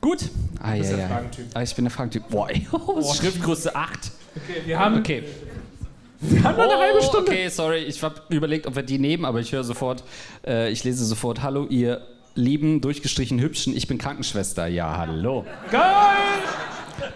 [0.00, 0.18] Gut.
[0.60, 1.06] Ah, ja, ja.
[1.08, 1.44] Fragentyp.
[1.54, 2.28] Ah, ich bin der Fragentyp.
[2.28, 3.90] Boah, ey, oh, Schriftgröße 8.
[4.36, 5.22] Okay, wir haben, Okay.
[6.20, 7.30] wir haben noch eine halbe Oh, Stunde.
[7.30, 10.02] Okay, sorry, ich habe überlegt, ob wir die nehmen, aber ich höre sofort,
[10.44, 12.00] äh, ich lese sofort, hallo ihr
[12.34, 14.66] lieben, durchgestrichen hübschen, ich bin Krankenschwester.
[14.66, 15.44] Ja, hallo.
[15.70, 15.82] Geil!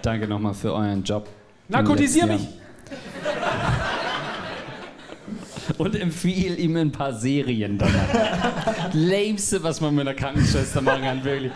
[0.03, 1.29] Danke nochmal für euren Job.
[1.69, 2.47] Narkotisier mich!
[5.77, 8.93] Und empfehle ihm ein paar Serien danach.
[8.95, 11.53] Lämste, was man mit einer Krankenschwester machen kann, wirklich.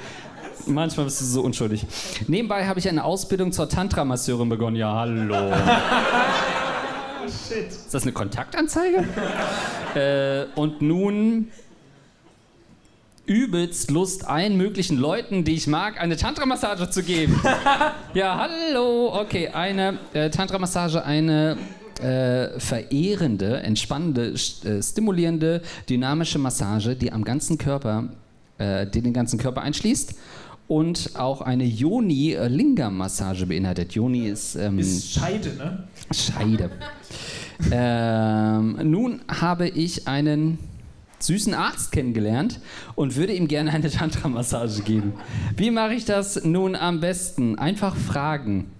[0.66, 1.86] Manchmal bist du so unschuldig.
[2.28, 4.76] Nebenbei habe ich eine Ausbildung zur Tantra-Masseurin begonnen.
[4.76, 5.52] Ja, hallo.
[7.26, 7.68] Shit.
[7.68, 9.04] Ist das eine Kontaktanzeige?
[9.94, 11.50] äh, und nun
[13.26, 17.40] übelst Lust, allen möglichen Leuten, die ich mag, eine Tantra-Massage zu geben.
[18.14, 19.14] ja, hallo.
[19.14, 21.56] Okay, eine äh, Tantra-Massage, eine
[22.00, 28.08] äh, verehrende, entspannende, äh, stimulierende, dynamische Massage, die am ganzen Körper,
[28.58, 30.14] äh, die den ganzen Körper einschließt
[30.66, 33.92] und auch eine Yoni-Lingam-Massage beinhaltet.
[33.92, 35.84] Yoni ist, ähm, Ist Scheide, ne?
[36.12, 36.70] Scheide.
[37.70, 40.58] ähm, nun habe ich einen
[41.22, 42.60] süßen Arzt kennengelernt
[42.94, 45.14] und würde ihm gerne eine Tantra-Massage geben.
[45.56, 47.58] Wie mache ich das nun am besten?
[47.58, 48.70] Einfach fragen.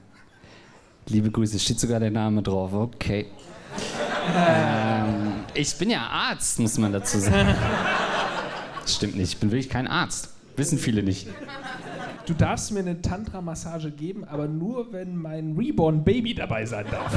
[1.08, 2.72] Liebe Grüße, steht sogar der Name drauf.
[2.72, 3.26] Okay.
[4.36, 7.54] Ähm, ich bin ja Arzt, muss man dazu sagen.
[8.86, 10.30] Stimmt nicht, ich bin wirklich kein Arzt.
[10.56, 11.26] Wissen viele nicht.
[12.26, 17.12] Du darfst mir eine Tantra-Massage geben, aber nur, wenn mein Reborn-Baby dabei sein darf.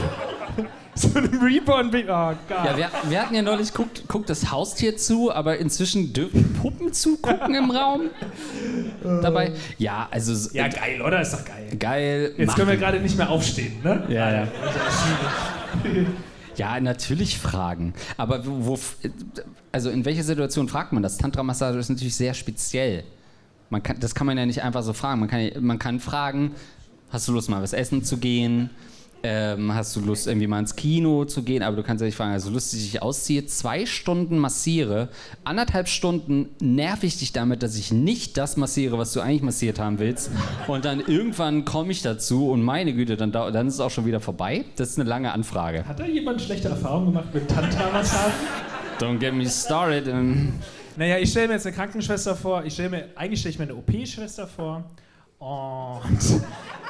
[0.95, 2.09] so ein Reborn-Baby.
[2.09, 2.65] Oh Gott.
[2.65, 6.91] Ja, wir, wir hatten ja neulich, guckt, guckt das Haustier zu, aber inzwischen dürfen Puppen
[6.91, 8.09] zugucken im Raum.
[9.03, 9.53] Dabei.
[9.77, 10.49] Ja, also.
[10.53, 11.21] ja, geil, oder?
[11.21, 11.69] Ist doch geil.
[11.77, 12.33] geil.
[12.37, 12.79] Jetzt können wir machen.
[12.79, 14.03] gerade nicht mehr aufstehen, ne?
[14.09, 14.47] Ja, ja.
[16.57, 17.93] Ja, natürlich fragen.
[18.15, 18.79] Aber wo, wo,
[19.73, 21.17] also in welcher Situation fragt man das?
[21.17, 23.03] Tantra-Massage ist natürlich sehr speziell.
[23.69, 25.19] Man kann, das kann man ja nicht einfach so fragen.
[25.19, 26.51] Man kann, man kann fragen,
[27.09, 28.69] hast du Lust mal was essen zu gehen?
[29.27, 31.63] Ähm, hast du Lust irgendwie mal ins Kino zu gehen?
[31.63, 35.09] Aber du kannst ja nicht fragen, also lustig ich ausziehe, zwei Stunden massiere,
[35.43, 39.79] anderthalb Stunden nerv ich dich damit, dass ich nicht das massiere, was du eigentlich massiert
[39.79, 40.29] haben willst.
[40.67, 44.05] Und dann irgendwann komme ich dazu und meine Güte, dann, dann ist es auch schon
[44.05, 44.63] wieder vorbei.
[44.75, 45.87] Das ist eine lange Anfrage.
[45.87, 48.33] Hat da jemand schlechte Erfahrungen gemacht mit Tantra-Massagen?
[48.99, 50.07] Don't get me started.
[50.97, 52.63] Naja, ich stelle mir jetzt eine Krankenschwester vor.
[52.63, 54.83] Ich stelle mir, eigentlich stelle ich mir eine OP-Schwester vor.
[55.39, 56.19] Und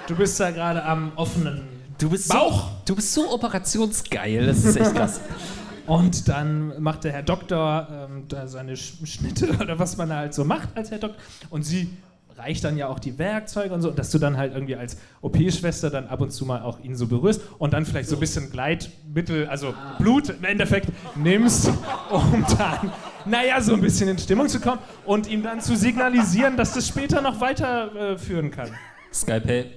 [0.08, 1.62] du bist da gerade am offenen
[1.98, 2.64] Du bist Bauch.
[2.70, 5.22] So, du bist so operationsgeil, das ist echt krass.
[5.88, 10.34] Und dann macht der Herr Doktor ähm, seine Sch- Schnitte oder was man da halt
[10.34, 11.22] so macht als Herr Doktor.
[11.52, 11.90] Und sie
[12.38, 13.90] reicht dann ja auch die Werkzeuge und so.
[13.90, 16.96] Und dass du dann halt irgendwie als OP-Schwester dann ab und zu mal auch ihn
[16.96, 21.70] so berührst und dann vielleicht so ein bisschen Gleitmittel, also Blut im Endeffekt nimmst,
[22.10, 22.92] um dann,
[23.26, 26.88] naja, so ein bisschen in Stimmung zu kommen und ihm dann zu signalisieren, dass das
[26.88, 28.70] später noch weiterführen äh, führen kann.
[29.14, 29.72] Skalpell,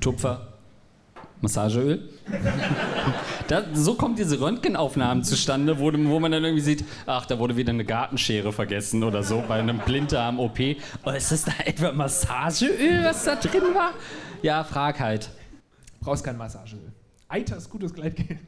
[0.00, 0.57] Tupfer,
[1.40, 2.08] Massageöl.
[3.46, 7.56] Da, so kommen diese Röntgenaufnahmen zustande, wo, wo man dann irgendwie sieht, ach, da wurde
[7.56, 10.58] wieder eine Gartenschere vergessen oder so bei einem Blinddarm-OP.
[11.06, 13.92] Oh, ist das da etwa Massageöl, was da drin war?
[14.42, 15.30] Ja, frag halt.
[16.02, 16.92] Brauchst kein Massageöl.
[17.28, 18.38] Eiter ist gutes Gleitgel.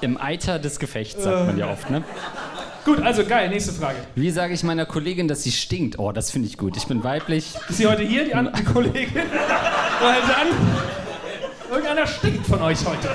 [0.00, 2.04] Im Eiter des Gefechts, sagt man ja oft, ne?
[2.84, 3.96] Gut, also geil, nächste Frage.
[4.14, 5.98] Wie sage ich meiner Kollegin, dass sie stinkt?
[5.98, 6.76] Oh, das finde ich gut.
[6.76, 7.54] Ich bin weiblich.
[7.68, 9.14] Ist sie heute hier, die andere Kollegin?
[9.14, 10.48] Weil dann.
[11.70, 13.08] Irgendeiner stinkt von euch heute.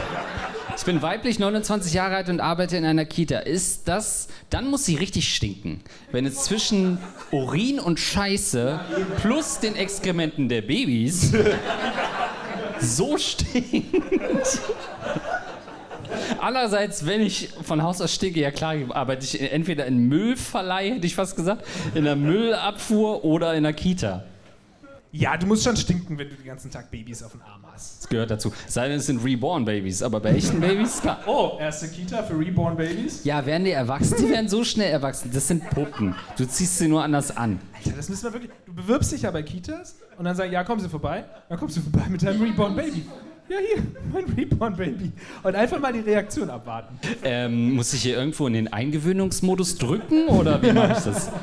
[0.75, 3.39] Ich bin weiblich, 29 Jahre alt und arbeite in einer Kita.
[3.39, 5.81] Ist das, dann muss sie richtig stinken.
[6.11, 6.97] Wenn es zwischen
[7.31, 8.79] Urin und Scheiße
[9.21, 11.31] plus den Exkrementen der Babys
[12.79, 14.61] so stinkt.
[16.39, 21.07] Andererseits, wenn ich von Haus aus stinke, ja klar, arbeite ich entweder in Müllverleih, hätte
[21.07, 21.65] ich fast gesagt,
[21.95, 24.23] in der Müllabfuhr oder in der Kita.
[25.11, 28.03] Ja, du musst schon stinken, wenn du den ganzen Tag Babys auf dem Arm hast.
[28.03, 28.53] Das gehört dazu.
[28.67, 31.19] Sei denn, es sind Reborn-Babys, aber bei echten Babys, klar.
[31.25, 33.23] Oh, erste Kita für Reborn Babys?
[33.23, 34.17] Ja, werden die erwachsen?
[34.19, 35.31] Die werden so schnell erwachsen.
[35.33, 36.13] Das sind Puppen.
[36.37, 37.59] Du ziehst sie nur anders an.
[37.75, 38.51] Alter, das müssen wir wirklich.
[38.67, 41.25] Du bewirbst dich ja bei Kitas und dann sagst ja, kommen Sie vorbei.
[41.49, 43.03] Dann kommst du vorbei mit deinem Reborn Baby.
[43.49, 43.83] Ja, hier,
[44.13, 45.11] mein Reborn Baby.
[45.41, 46.99] Und einfach mal die Reaktion abwarten.
[47.23, 51.31] Ähm, muss ich hier irgendwo in den Eingewöhnungsmodus drücken oder wie mache ich das?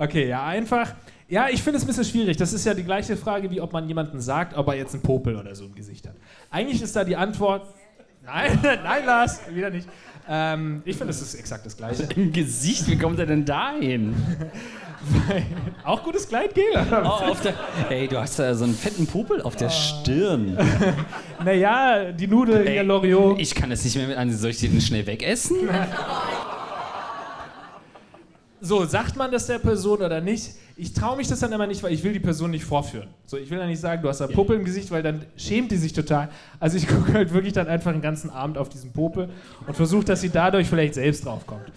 [0.00, 0.94] Okay, ja, einfach.
[1.28, 2.36] Ja, ich finde es ein bisschen schwierig.
[2.36, 5.02] Das ist ja die gleiche Frage, wie ob man jemanden sagt, ob er jetzt einen
[5.02, 6.14] Popel oder so im Gesicht hat.
[6.52, 7.66] Eigentlich ist da die Antwort.
[8.24, 9.88] Nein, nein, Lars, wieder nicht.
[10.28, 12.04] Ähm, ich finde, es ist exakt das Gleiche.
[12.14, 12.86] Im Gesicht?
[12.86, 14.14] Wie kommt er denn dahin?
[15.84, 16.64] Auch gutes Gleitgel?
[16.90, 17.54] Oh, auf der,
[17.90, 20.58] ey, du hast da so einen fetten Popel auf der Stirn.
[21.44, 23.38] Naja, die Nudel, Ey, hier Loriot.
[23.38, 24.32] Ich kann das nicht mehr mit an.
[24.32, 25.56] Soll ich den schnell wegessen?
[28.60, 30.50] So, sagt man das der Person oder nicht?
[30.76, 33.08] Ich traue mich das dann immer nicht, weil ich will die Person nicht vorführen.
[33.24, 35.70] So, ich will dann nicht sagen, du hast da Popel im Gesicht, weil dann schämt
[35.70, 36.28] die sich total.
[36.58, 39.28] Also ich gucke halt wirklich dann einfach den ganzen Abend auf diesen Popel
[39.66, 41.70] und versuche, dass sie dadurch vielleicht selbst draufkommt.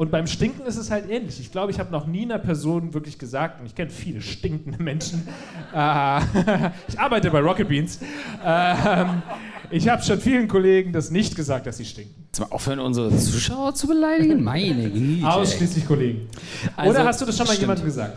[0.00, 1.40] Und beim Stinken ist es halt ähnlich.
[1.40, 4.82] Ich glaube, ich habe noch nie einer Person wirklich gesagt, und ich kenne viele stinkende
[4.82, 5.28] Menschen.
[5.74, 6.20] Äh,
[6.88, 8.00] ich arbeite bei Rocket Beans.
[8.44, 9.22] Ähm,
[9.70, 12.24] ich habe schon vielen Kollegen das nicht gesagt, dass sie stinken.
[12.26, 14.42] Jetzt mal aufhören, unsere Zuschauer zu beleidigen?
[14.42, 15.28] Meine Güte.
[15.28, 16.28] Ausschließlich Kollegen.
[16.76, 17.62] Also, Oder hast du das schon mal stimmt.
[17.62, 18.16] jemandem gesagt?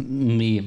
[0.00, 0.64] Nee.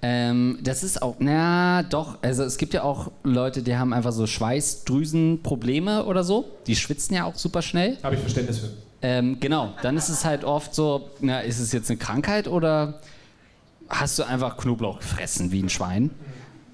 [0.00, 4.12] Ähm, das ist auch, na doch, also es gibt ja auch Leute, die haben einfach
[4.12, 6.46] so Schweißdrüsenprobleme oder so.
[6.66, 7.98] Die schwitzen ja auch super schnell.
[8.02, 8.87] Habe ich Verständnis für.
[9.00, 13.00] Ähm, genau, dann ist es halt oft so, na, ist es jetzt eine Krankheit oder
[13.88, 16.10] hast du einfach Knoblauch gefressen wie ein Schwein?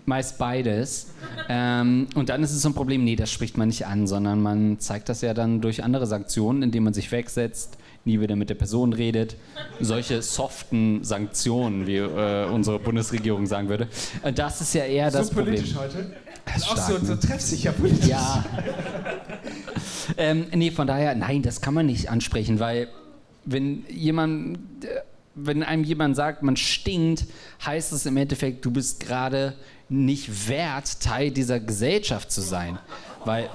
[0.06, 1.08] Meist beides.
[1.48, 4.42] Ähm, und dann ist es so ein Problem, nee, das spricht man nicht an, sondern
[4.42, 8.50] man zeigt das ja dann durch andere Sanktionen, indem man sich wegsetzt, nie wieder mit
[8.50, 9.36] der Person redet.
[9.80, 13.88] Solche soften Sanktionen, wie äh, unsere Bundesregierung sagen würde.
[14.22, 15.54] Äh, Das ist ja eher das so Problem.
[15.54, 16.12] politisch heute.
[16.46, 17.18] Das ist Auch stark, so, so ne?
[17.18, 18.06] treffsicher politisch.
[18.06, 18.44] Ja.
[20.16, 22.88] ähm, nee, von daher, nein, das kann man nicht ansprechen, weil
[23.44, 25.00] wenn jemand, äh,
[25.34, 27.24] wenn einem jemand sagt, man stinkt,
[27.64, 29.54] heißt es im Endeffekt, du bist gerade
[29.88, 32.78] nicht wert, Teil dieser Gesellschaft zu sein.
[33.24, 33.50] Weil.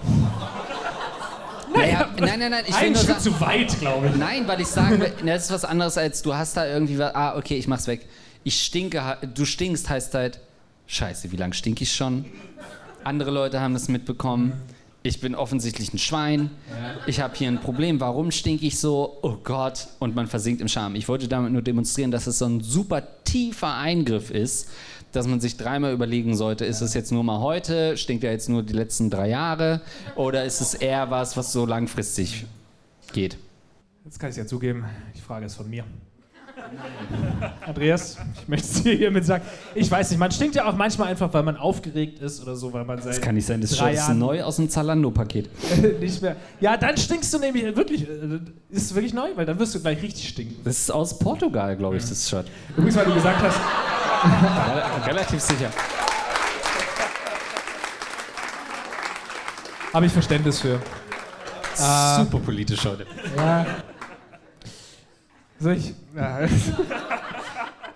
[1.74, 4.16] Naja, nein, nein, nein, ich Ein Schritt zu weit, glaube ich.
[4.16, 7.14] Nein, weil ich sagen will, das ist was anderes als du hast da irgendwie was,
[7.14, 8.08] ah, okay, ich mach's weg.
[8.44, 10.40] Ich stinke, du stinkst heißt halt,
[10.88, 12.26] scheiße, wie lange stink ich schon?
[13.04, 14.54] Andere Leute haben das mitbekommen.
[15.02, 16.52] Ich bin offensichtlich ein Schwein.
[17.08, 18.02] Ich habe hier ein Problem.
[18.02, 19.18] Warum stinke ich so?
[19.22, 19.88] Oh Gott.
[20.00, 20.96] Und man versinkt im Scham.
[20.96, 24.70] Ich wollte damit nur demonstrieren, dass es so ein super tiefer Eingriff ist,
[25.14, 27.98] dass man sich dreimal überlegen sollte, ist es jetzt nur mal heute?
[27.98, 29.82] Stinkt er jetzt nur die letzten drei Jahre?
[30.16, 32.46] Oder ist es eher was, was so langfristig
[33.14, 33.38] geht?
[34.06, 34.86] Jetzt kann ich es ja zugeben,
[35.16, 35.84] die Frage ist von mir.
[37.66, 39.44] Andreas, ich möchte es dir hiermit sagen.
[39.76, 42.72] Ich weiß nicht, man stinkt ja auch manchmal einfach, weil man aufgeregt ist oder so,
[42.74, 45.50] weil man seit Das kann nicht sein, das drei ist Jahren neu aus dem Zalando-Paket.
[46.00, 46.36] nicht mehr.
[46.60, 48.04] Ja, dann stinkst du nämlich wirklich.
[48.10, 49.30] äh, Ist es wirklich neu?
[49.36, 50.56] Weil dann wirst du gleich richtig stinken.
[50.64, 52.48] Das ist aus Portugal, glaube ich, das Shirt.
[52.76, 55.70] Übrigens, weil du gesagt hast, Relativ sicher.
[59.94, 60.80] habe ich Verständnis für.
[61.76, 63.06] Super politisch heute.
[63.38, 63.66] Ja.
[65.60, 65.94] Soll ich.
[66.16, 66.40] Ja.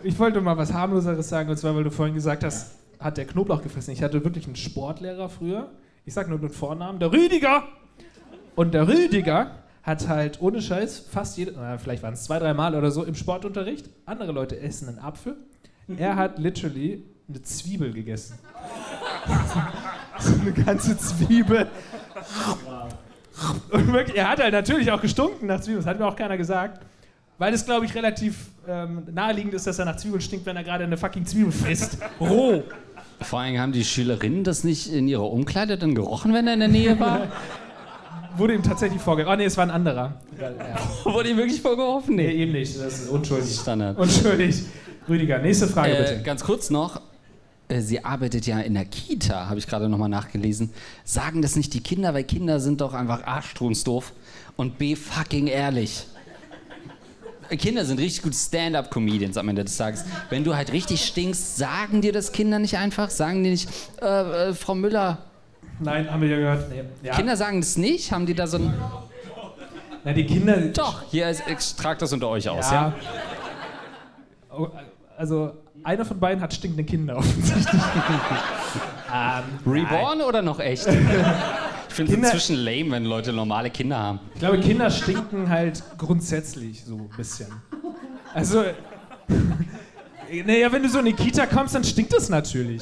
[0.06, 3.24] Ich wollte mal was harmloseres sagen, und zwar, weil du vorhin gesagt hast, hat der
[3.24, 3.94] Knoblauch gefressen.
[3.94, 5.72] Ich hatte wirklich einen Sportlehrer früher.
[6.04, 7.64] Ich sag nur den Vornamen, der Rüdiger.
[8.56, 12.54] Und der Rüdiger hat halt ohne Scheiß fast jede, na, vielleicht waren es zwei, drei
[12.54, 13.90] Mal oder so im Sportunterricht.
[14.06, 15.38] Andere Leute essen einen Apfel.
[15.98, 18.38] Er hat literally eine Zwiebel gegessen.
[20.20, 21.68] so eine ganze Zwiebel.
[23.72, 26.38] Und wirklich, er hat halt natürlich auch gestunken nach Zwiebeln, das hat mir auch keiner
[26.38, 26.86] gesagt.
[27.38, 28.36] Weil es, glaube ich, relativ
[28.68, 31.98] ähm, naheliegend ist, dass er nach Zwiebeln stinkt, wenn er gerade eine fucking Zwiebel frisst.
[32.20, 32.64] Roh.
[33.22, 36.60] Vor allem haben die Schülerinnen das nicht in ihrer Umkleide dann gerochen, wenn er in
[36.60, 37.28] der Nähe war?
[38.38, 39.34] Wurde ihm tatsächlich vorgeworfen.
[39.34, 40.16] Oh nee, es war ein anderer.
[40.40, 40.52] Ja.
[41.12, 42.16] Wurde ihm wirklich vorgeworfen?
[42.16, 42.76] Nee, eben nicht.
[42.80, 43.56] Das ist unschuldig.
[43.60, 43.98] Standard.
[43.98, 44.64] Unschuldig.
[45.08, 46.24] Rüdiger, nächste Frage Äh, bitte.
[46.24, 47.02] ganz kurz noch.
[47.68, 50.72] äh, Sie arbeitet ja in der Kita, habe ich gerade nochmal nachgelesen.
[51.04, 54.14] Sagen das nicht die Kinder, weil Kinder sind doch einfach arschstrunzdoof
[54.56, 56.08] und B fucking ehrlich.
[57.58, 60.06] Kinder sind richtig gute Stand-up-Comedians am Ende des Tages.
[60.30, 63.10] Wenn du halt richtig stinkst, sagen dir das Kinder nicht einfach?
[63.10, 63.70] Sagen die nicht,
[64.02, 65.20] äh, äh, Frau Müller,
[65.80, 66.70] Nein, haben wir ja gehört.
[66.70, 66.84] Nee.
[67.02, 67.16] Ja.
[67.16, 68.12] Kinder sagen das nicht?
[68.12, 68.74] Haben die da so ein.
[70.04, 70.58] Na, die Kinder.
[70.68, 72.94] Doch, hier ist, ich trage das unter euch aus, ja?
[72.94, 72.94] Ja.
[74.56, 74.68] Oh,
[75.18, 77.82] Also, einer von beiden hat stinkende Kinder offensichtlich.
[79.14, 80.88] ähm, Reborn oder noch echt?
[81.94, 84.20] Ich finde es inzwischen lame, wenn Leute normale Kinder haben.
[84.34, 87.46] Ich glaube, Kinder stinken halt grundsätzlich so ein bisschen.
[88.34, 88.64] Also,
[90.46, 92.82] naja, wenn du so in die Kita kommst, dann stinkt es natürlich.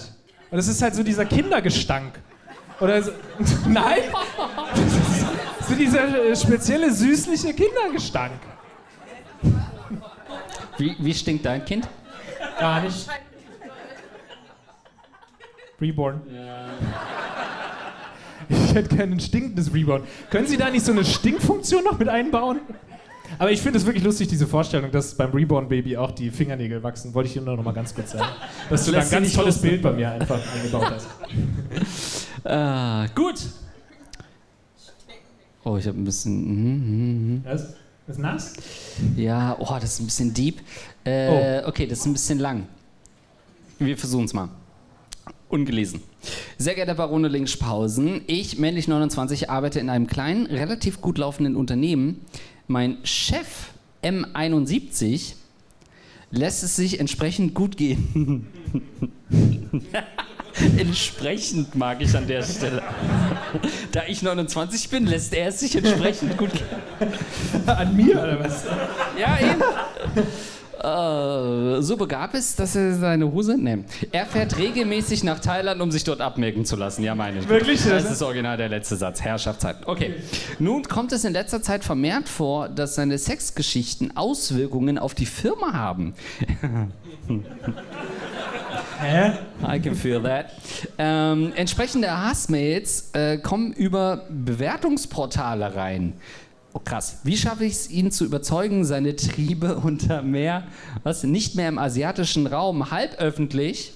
[0.50, 2.22] Und das ist halt so dieser Kindergestank.
[2.80, 3.12] Oder so,
[3.68, 4.00] nein?
[5.60, 8.40] Das so dieser äh, spezielle süßliche Kindergestank.
[10.78, 11.86] Wie, wie stinkt dein Kind?
[12.58, 13.10] Gar nicht.
[15.82, 16.22] Reborn.
[18.72, 20.04] Ich hätte gerne ein stinkendes Reborn.
[20.30, 22.62] Können Sie da nicht so eine Stinkfunktion noch mit einbauen?
[23.38, 27.14] Aber ich finde es wirklich lustig, diese Vorstellung, dass beim Reborn-Baby auch die Fingernägel wachsen.
[27.14, 28.32] Wollte ich dir nur noch mal ganz kurz sagen.
[28.70, 29.62] Dass du da ein ganz tolles los.
[29.62, 31.08] Bild bei mir einfach eingebaut hast.
[32.44, 33.36] Ah, gut.
[35.64, 36.34] Oh, ich habe ein bisschen.
[36.44, 37.76] mhm, mhm, Was?
[38.08, 38.54] Ist nass?
[39.16, 40.60] Ja, oh, das ist ein bisschen deep.
[41.04, 42.66] Äh, Okay, das ist ein bisschen lang.
[43.78, 44.50] Wir versuchen es mal.
[45.52, 46.02] Ungelesen.
[46.58, 52.22] Sehr geehrter Barone Linkspausen, ich, männlich 29, arbeite in einem kleinen, relativ gut laufenden Unternehmen.
[52.68, 53.72] Mein Chef
[54.04, 55.34] M71
[56.32, 58.48] lässt es sich entsprechend gut gehen.
[60.78, 62.82] entsprechend mag ich an der Stelle.
[63.92, 67.10] Da ich 29 bin, lässt er es sich entsprechend gut gehen.
[67.66, 68.64] An mir oder was?
[69.20, 69.62] Ja, eben.
[70.84, 73.56] Äh, so begab es, dass er seine Hose.
[73.58, 73.80] Nee.
[74.12, 77.04] Er fährt regelmäßig nach Thailand, um sich dort abmelken zu lassen.
[77.04, 77.48] Ja, meine ich.
[77.48, 77.84] Wirklich?
[77.84, 79.22] Das ist original der letzte Satz.
[79.22, 79.84] Herrschaftszeiten.
[79.86, 80.16] Okay.
[80.60, 85.74] Nun kommt es in letzter Zeit vermehrt vor, dass seine Sexgeschichten Auswirkungen auf die Firma
[85.74, 86.14] haben.
[89.02, 89.32] Hä?
[89.64, 90.52] I can feel that.
[90.98, 96.14] Ähm, entsprechende Hassmails äh, kommen über Bewertungsportale rein.
[96.74, 97.18] Oh krass.
[97.24, 100.64] Wie schaffe ich es, ihn zu überzeugen, seine Triebe unter mehr,
[101.04, 103.94] was nicht mehr im asiatischen Raum halb öffentlich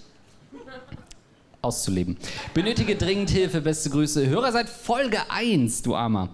[1.61, 2.17] auszuleben?
[2.53, 3.61] Benötige dringend Hilfe.
[3.61, 4.27] Beste Grüße.
[4.27, 6.29] Hörer seit Folge 1, du Armer.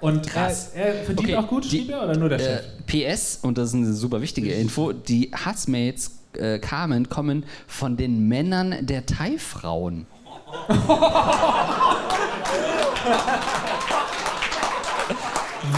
[0.00, 0.70] Und Krass.
[0.74, 3.14] Er, er verdient Okay, auch gut, die- schrieb er, oder nur der Äh, Chef?
[3.14, 8.26] PS, und das ist eine super wichtige Info, die Hassmails äh, kamen, kommen von den
[8.26, 10.06] Männern der Thai-Frauen.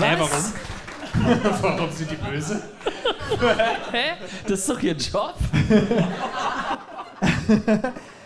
[0.00, 0.30] Hä, warum?
[1.62, 2.62] warum sind die böse?
[3.92, 4.14] Hä?
[4.48, 5.34] Das ist doch ihr Job.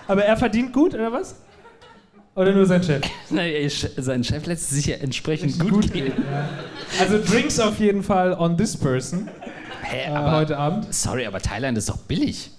[0.06, 1.34] Aber er verdient gut, oder was?
[2.34, 3.02] Oder nur sein Chef?
[3.30, 6.12] Che- sein Chef lässt es sich ja entsprechend gut, gehen.
[7.00, 9.28] Also Drinks auf jeden Fall on this person
[9.82, 10.94] Hä, äh, aber, heute Abend.
[10.94, 12.50] sorry, aber Thailand ist doch billig.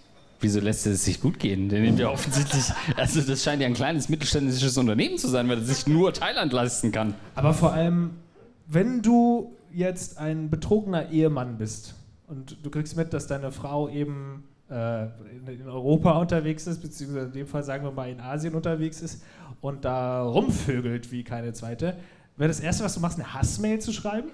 [0.41, 1.69] Wieso lässt es sich gut gehen?
[1.69, 2.63] Der nimmt ja offensichtlich,
[2.95, 6.53] also das scheint ja ein kleines mittelständisches Unternehmen zu sein, weil es sich nur Thailand
[6.53, 7.13] leisten kann.
[7.35, 8.11] Aber vor allem,
[8.69, 11.95] wenn du jetzt ein betrogener Ehemann bist
[12.27, 15.05] und du kriegst mit, dass deine Frau eben äh,
[15.47, 19.23] in, Europa unterwegs ist, beziehungsweise in dem Fall sagen wir mal in Asien unterwegs ist
[19.61, 21.95] und da rumvögelt wie keine zweite,
[22.37, 24.29] wäre das Erste, was du machst, eine Hassmail zu schreiben?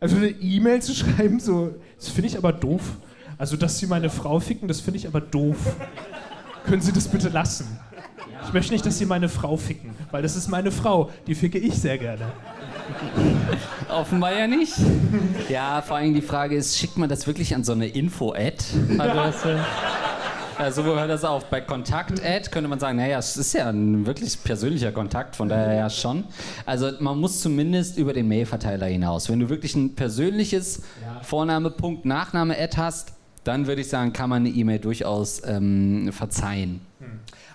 [0.00, 2.98] Also eine E-Mail zu schreiben, so, das finde ich aber doof.
[3.38, 5.56] Also, dass sie meine Frau ficken, das finde ich aber doof.
[6.64, 7.66] Können Sie das bitte lassen?
[8.44, 11.58] Ich möchte nicht, dass Sie meine Frau ficken, weil das ist meine Frau, die ficke
[11.58, 12.32] ich sehr gerne.
[13.88, 14.74] Offenbar ja nicht.
[15.48, 19.60] Ja, vor allem die Frage ist, schickt man das wirklich an so eine Info-Ad-Adresse?
[20.58, 21.46] Also wo hört das auf?
[21.46, 25.74] Bei Kontakt-Ad könnte man sagen, naja, es ist ja ein wirklich persönlicher Kontakt, von daher
[25.74, 26.24] ja schon.
[26.66, 29.28] Also man muss zumindest über den Mail-Verteiler hinaus.
[29.28, 30.82] Wenn du wirklich ein persönliches
[31.22, 36.80] Vorname, Punkt, Nachname-Ad hast, dann würde ich sagen, kann man eine E-Mail durchaus ähm, verzeihen.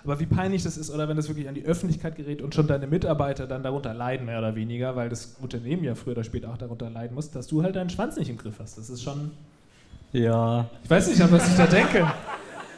[0.04, 2.66] Aber wie peinlich das ist, oder wenn das wirklich an die Öffentlichkeit gerät und schon
[2.66, 6.50] deine Mitarbeiter dann darunter leiden, mehr oder weniger, weil das Unternehmen ja früher oder später
[6.50, 8.78] auch darunter leiden muss, dass du halt deinen Schwanz nicht im Griff hast.
[8.78, 9.32] Das ist schon.
[10.12, 10.70] Ja.
[10.82, 12.10] Ich weiß nicht, an was ich da denke.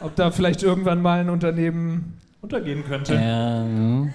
[0.01, 3.13] Ob da vielleicht irgendwann mal ein Unternehmen untergehen könnte.
[3.13, 4.07] Ja, ja.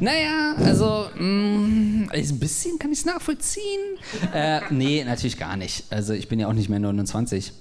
[0.00, 3.98] Naja, also mh, also ein bisschen kann ich es nachvollziehen.
[4.32, 5.84] Äh, nee, natürlich gar nicht.
[5.90, 7.52] Also ich bin ja auch nicht mehr 29.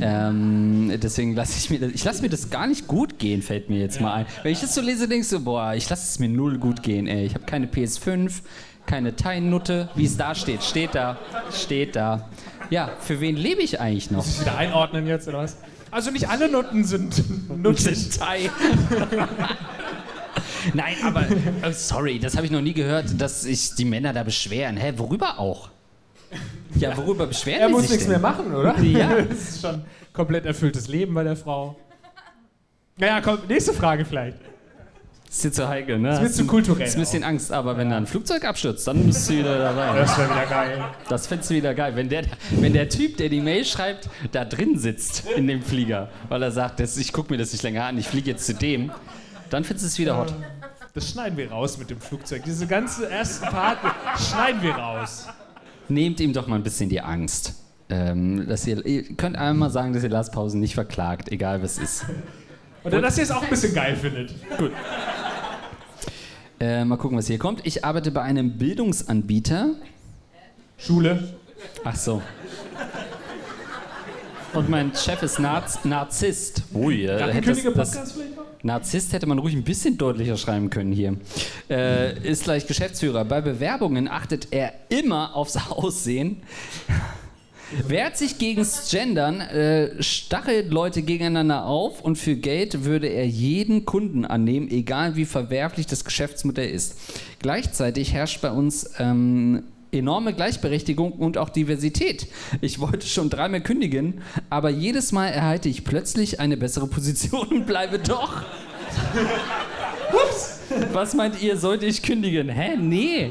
[0.00, 3.68] Ähm, deswegen lasse ich mir das, ich lasse mir das gar nicht gut gehen, fällt
[3.68, 4.26] mir jetzt mal ein.
[4.42, 7.08] Wenn ich das so lese, denkst du, boah, ich lasse es mir null gut gehen,
[7.08, 7.26] ey.
[7.26, 8.42] Ich habe keine PS5,
[8.86, 9.88] keine Thai-Nutte.
[9.96, 11.18] Wie es da steht, steht da,
[11.52, 12.28] steht da.
[12.70, 14.18] Ja, für wen lebe ich eigentlich noch?
[14.18, 15.56] Muss ich wieder einordnen jetzt, oder was?
[15.90, 17.22] Also nicht alle Nutten sind
[17.62, 17.96] nuttig.
[17.96, 18.50] sind Thai.
[20.74, 21.22] Nein, aber
[21.62, 24.76] äh, sorry, das habe ich noch nie gehört, dass sich die Männer da beschweren.
[24.76, 25.70] Hä, worüber auch?
[26.74, 28.20] Ja, worüber beschweren Er die muss sich nichts denn?
[28.20, 28.78] mehr machen, oder?
[28.82, 29.22] Ja.
[29.22, 31.76] Das ist schon komplett erfülltes Leben bei der Frau.
[32.96, 34.38] Naja, komm, nächste Frage vielleicht.
[35.30, 36.08] Ist dir zu heikel, ne?
[36.08, 36.86] Das wird zu kulturell.
[36.86, 39.98] Ist ein bisschen Angst, aber wenn da ein Flugzeug abstürzt, dann bist du wieder dabei.
[39.98, 40.84] Das wäre wieder geil.
[41.08, 41.94] Das findest du wieder geil.
[41.94, 46.08] Wenn der, wenn der Typ, der die Mail schreibt, da drin sitzt in dem Flieger,
[46.30, 48.54] weil er sagt, das, ich gucke mir das nicht länger an, ich fliege jetzt zu
[48.54, 48.90] dem,
[49.50, 50.34] dann findest du es wieder hot.
[50.94, 52.42] Das schneiden wir raus mit dem Flugzeug.
[52.44, 53.78] Diese ganze ersten Part
[54.18, 55.28] schneiden wir raus.
[55.88, 57.54] Nehmt ihm doch mal ein bisschen die Angst.
[57.90, 61.78] Ähm, dass ihr, ihr könnt einmal sagen, dass ihr Lars Pausen nicht verklagt, egal was
[61.78, 62.04] ist.
[62.84, 64.34] Oder dass ihr es auch ein bisschen geil findet.
[64.58, 64.72] Gut.
[66.60, 67.64] Äh, mal gucken, was hier kommt.
[67.64, 69.74] Ich arbeite bei einem Bildungsanbieter.
[70.76, 71.34] Schule.
[71.84, 72.22] Ach so.
[74.54, 76.62] Und mein Chef ist Narz Narzisst.
[76.74, 78.18] Ui, äh, hätte das, das?
[78.62, 81.16] Narzisst hätte man ruhig ein bisschen deutlicher schreiben können hier.
[81.70, 83.24] Äh, ist gleich Geschäftsführer.
[83.24, 86.42] Bei Bewerbungen achtet er immer aufs Aussehen.
[87.86, 93.84] Wehrt sich gegens Gendern, äh, stachelt Leute gegeneinander auf und für Geld würde er jeden
[93.84, 96.96] Kunden annehmen, egal wie verwerflich das Geschäftsmodell ist.
[97.40, 102.28] Gleichzeitig herrscht bei uns ähm, enorme Gleichberechtigung und auch Diversität.
[102.60, 107.66] Ich wollte schon dreimal kündigen, aber jedes Mal erhalte ich plötzlich eine bessere Position und
[107.66, 108.42] bleibe doch.
[110.12, 110.60] Ups.
[110.92, 112.48] Was meint ihr, sollte ich kündigen?
[112.48, 112.76] Hä?
[112.76, 113.30] Nee.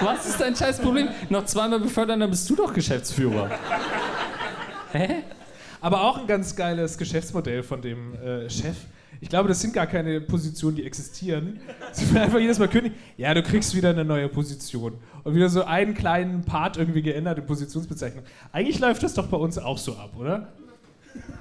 [0.00, 1.08] Was ist dein scheiß Problem?
[1.30, 3.50] Noch zweimal befördern, dann bist du doch Geschäftsführer.
[4.92, 5.22] Hä?
[5.80, 8.76] Aber auch ein ganz geiles Geschäftsmodell von dem äh, Chef.
[9.20, 11.60] Ich glaube, das sind gar keine Positionen, die existieren.
[11.92, 12.98] Sie werden einfach jedes Mal kündigen.
[13.16, 14.94] Ja, du kriegst wieder eine neue Position.
[15.24, 18.24] Und wieder so einen kleinen Part irgendwie geändert in Positionsbezeichnung.
[18.52, 20.48] Eigentlich läuft das doch bei uns auch so ab, oder?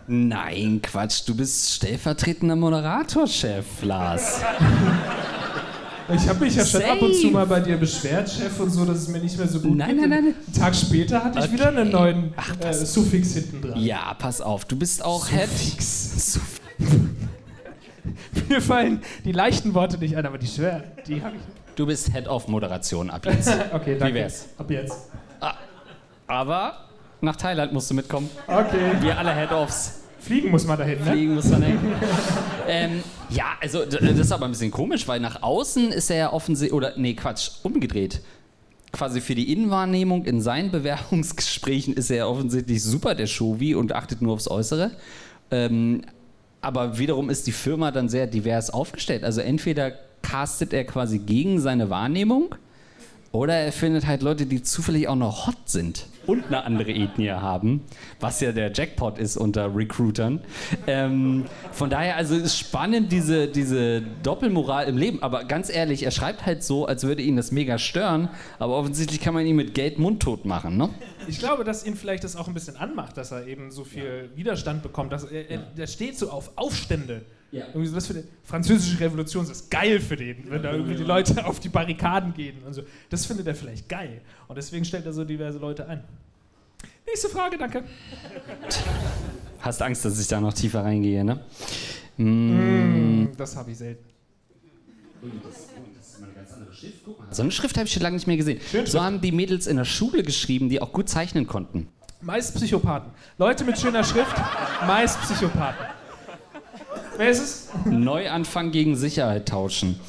[0.08, 4.42] Nein, Quatsch, du bist stellvertretender Moderatorchef, Lars.
[6.14, 6.92] Ich habe mich ja schon Safe.
[6.94, 9.48] ab und zu mal bei dir beschwert, Chef, und so, dass es mir nicht mehr
[9.48, 10.02] so gut Nein, geht.
[10.02, 10.36] nein, nein, nein.
[10.46, 11.54] Einen Tag später hatte ich Okay.
[11.54, 13.80] wieder einen neuen Ach, äh, Suffix hinten dran.
[13.82, 15.50] Ja, pass auf, du bist auch Head.
[15.82, 16.62] Suff-
[18.50, 21.42] Mir fallen die leichten Worte nicht ein, aber die schweren, die habe ich.
[21.76, 23.50] Du bist Head of Moderation ab jetzt.
[23.74, 24.14] Okay, danke.
[24.16, 24.46] wär's?
[24.58, 24.96] Ab jetzt.
[26.28, 26.86] Aber
[27.22, 28.30] nach Thailand musst du mitkommen.
[28.48, 28.94] Okay.
[29.02, 30.02] Wir alle Head-Offs.
[30.26, 31.12] Fliegen muss man dahin, ne?
[31.12, 31.78] Fliegen muss man hin.
[32.68, 36.34] ähm, ja, also das ist aber ein bisschen komisch, weil nach außen ist er ja
[36.34, 38.22] offensichtlich, oder nee, Quatsch, umgedreht.
[38.92, 44.22] quasi für die Innenwahrnehmung in seinen Bewerbungsgesprächen ist er offensichtlich super der Shovi und achtet
[44.22, 44.92] nur aufs Äußere.
[45.52, 46.02] Ähm,
[46.62, 49.24] aber wiederum ist die Firma dann sehr divers aufgestellt.
[49.24, 49.92] Also entweder
[50.24, 52.56] castet er quasi gegen seine Wahrnehmung
[53.36, 57.32] oder er findet halt Leute, die zufällig auch noch hot sind und eine andere Ethnie
[57.32, 57.82] haben,
[58.20, 60.42] was ja der Jackpot ist unter Recruitern.
[60.88, 65.22] Ähm, von daher, also ist spannend, diese, diese Doppelmoral im Leben.
[65.22, 68.30] Aber ganz ehrlich, er schreibt halt so, als würde ihn das mega stören,
[68.60, 70.90] aber offensichtlich kann man ihn mit Geld mundtot machen, ne?
[71.28, 74.30] Ich glaube, dass ihn vielleicht das auch ein bisschen anmacht, dass er eben so viel
[74.36, 75.12] Widerstand bekommt.
[75.12, 77.26] Dass er, er, der steht so auf Aufstände.
[77.56, 77.68] Ja.
[77.68, 80.96] Irgendwie so, was für die französische Revolution das ist geil für den, wenn da irgendwie
[80.96, 82.82] die Leute auf die Barrikaden gehen und so.
[83.10, 84.20] Das findet er vielleicht geil.
[84.50, 86.04] Und deswegen stellt er so diverse Leute ein.
[87.08, 87.86] Nächste Frage, danke.
[89.62, 91.40] Hast Angst, dass ich da noch tiefer reingehe, ne?
[92.18, 93.30] Mm.
[93.38, 94.04] Das habe ich selten.
[97.32, 98.60] So eine Schrift habe ich schon lange nicht mehr gesehen.
[98.84, 101.88] So haben die Mädels in der Schule geschrieben, die auch gut zeichnen konnten.
[102.20, 103.12] Meist Psychopathen.
[103.38, 104.36] Leute mit schöner Schrift,
[104.86, 105.95] meist Psychopathen.
[107.18, 107.70] Wer ist es?
[107.86, 110.00] Neuanfang gegen Sicherheit tauschen.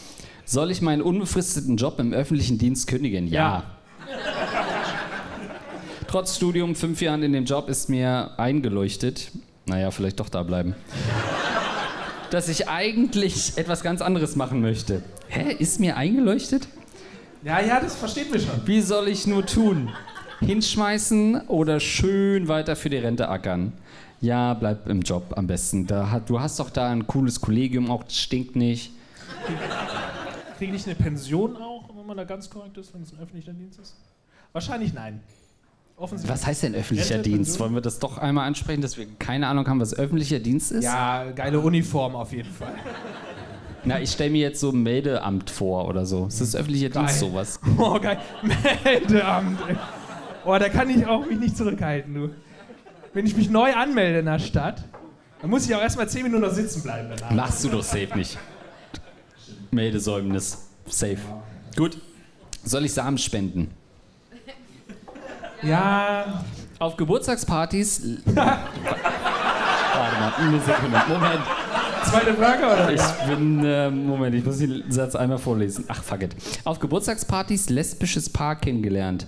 [0.45, 3.29] Soll ich meinen unbefristeten Job im öffentlichen Dienst kündigen?
[3.29, 3.65] Ja.
[6.09, 9.31] Trotz Studium, fünf Jahren in dem Job, ist mir eingeleuchtet,
[9.67, 10.75] naja, vielleicht doch da bleiben,
[12.31, 15.03] dass ich eigentlich etwas ganz anderes machen möchte.
[15.29, 16.69] Hä, ist mir eingeleuchtet?
[17.43, 18.67] Ja, ja, das versteht mich schon.
[18.67, 19.91] Wie soll ich nur tun?
[20.41, 23.73] Hinschmeißen oder schön weiter für die Rente ackern?
[24.21, 25.87] Ja, bleib im Job am besten.
[25.91, 28.93] Hat, du hast doch da ein cooles Kollegium, auch das stinkt nicht.
[30.59, 33.53] Kriege ich eine Pension auch, wenn man da ganz korrekt ist, wenn es ein öffentlicher
[33.53, 33.95] Dienst ist?
[34.53, 35.21] Wahrscheinlich nein.
[35.99, 37.59] Was heißt denn öffentlicher Dienst?
[37.59, 40.85] Wollen wir das doch einmal ansprechen, dass wir keine Ahnung haben, was öffentlicher Dienst ist?
[40.85, 42.75] Ja, geile Uniform auf jeden Fall.
[43.85, 46.27] Na, ich stelle mir jetzt so Meldeamt vor oder so.
[46.27, 47.05] Ist das öffentlicher geil.
[47.05, 47.61] Dienst sowas?
[47.79, 48.19] Oh, geil.
[48.85, 49.59] Meldeamt.
[50.45, 52.31] Oh, da kann ich auch mich nicht zurückhalten, du
[53.17, 54.85] wenn ich mich neu anmelde in der Stadt,
[55.41, 57.09] dann muss ich auch erstmal 10 Minuten noch sitzen bleiben.
[57.17, 57.35] Danach.
[57.35, 58.37] Machst du doch safe nicht.
[59.71, 60.69] Meldesäumnis.
[60.87, 61.17] Safe.
[61.77, 61.97] Gut.
[62.63, 63.71] Soll ich Samen spenden?
[65.63, 66.45] Ja.
[66.79, 68.19] Auf Geburtstagspartys.
[68.27, 71.03] Warte mal, eine Sekunde.
[71.09, 71.41] Moment.
[72.05, 72.93] Zweite Frage, oder?
[72.93, 73.65] Ich bin.
[73.65, 75.87] Äh, Moment, ich muss den Satz einmal vorlesen.
[75.89, 76.37] Ach, fuck it.
[76.65, 79.27] Auf Geburtstagspartys lesbisches Paar kennengelernt.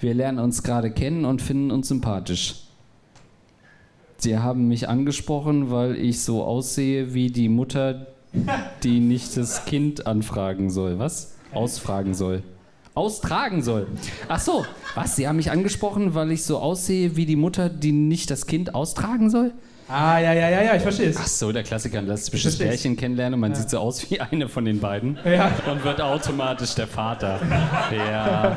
[0.00, 2.65] Wir lernen uns gerade kennen und finden uns sympathisch.
[4.18, 8.06] Sie haben mich angesprochen, weil ich so aussehe wie die Mutter,
[8.82, 10.98] die nicht das Kind anfragen soll.
[10.98, 11.34] Was?
[11.52, 12.42] Ausfragen soll.
[12.94, 13.86] Austragen soll.
[14.28, 14.64] Ach so,
[14.94, 15.16] was?
[15.16, 18.74] Sie haben mich angesprochen, weil ich so aussehe wie die Mutter, die nicht das Kind
[18.74, 19.52] austragen soll?
[19.88, 21.16] Ah, ja, ja, ja, ja, ich verstehe es.
[21.16, 23.58] Ach so, der Klassiker, ein lesbisches Pärchen kennenlernen und man ja.
[23.58, 25.52] sieht so aus wie eine von den beiden ja.
[25.70, 27.38] und wird automatisch der Vater.
[27.92, 28.56] Ja.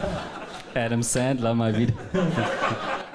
[0.74, 1.94] Adam Sandler mal wieder.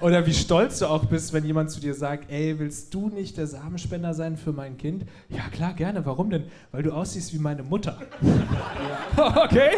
[0.00, 3.36] Oder wie stolz du auch bist, wenn jemand zu dir sagt, ey, willst du nicht
[3.36, 5.04] der Samenspender sein für mein Kind?
[5.28, 6.04] Ja, klar, gerne.
[6.06, 6.44] Warum denn?
[6.72, 7.98] Weil du aussiehst wie meine Mutter.
[9.16, 9.72] okay.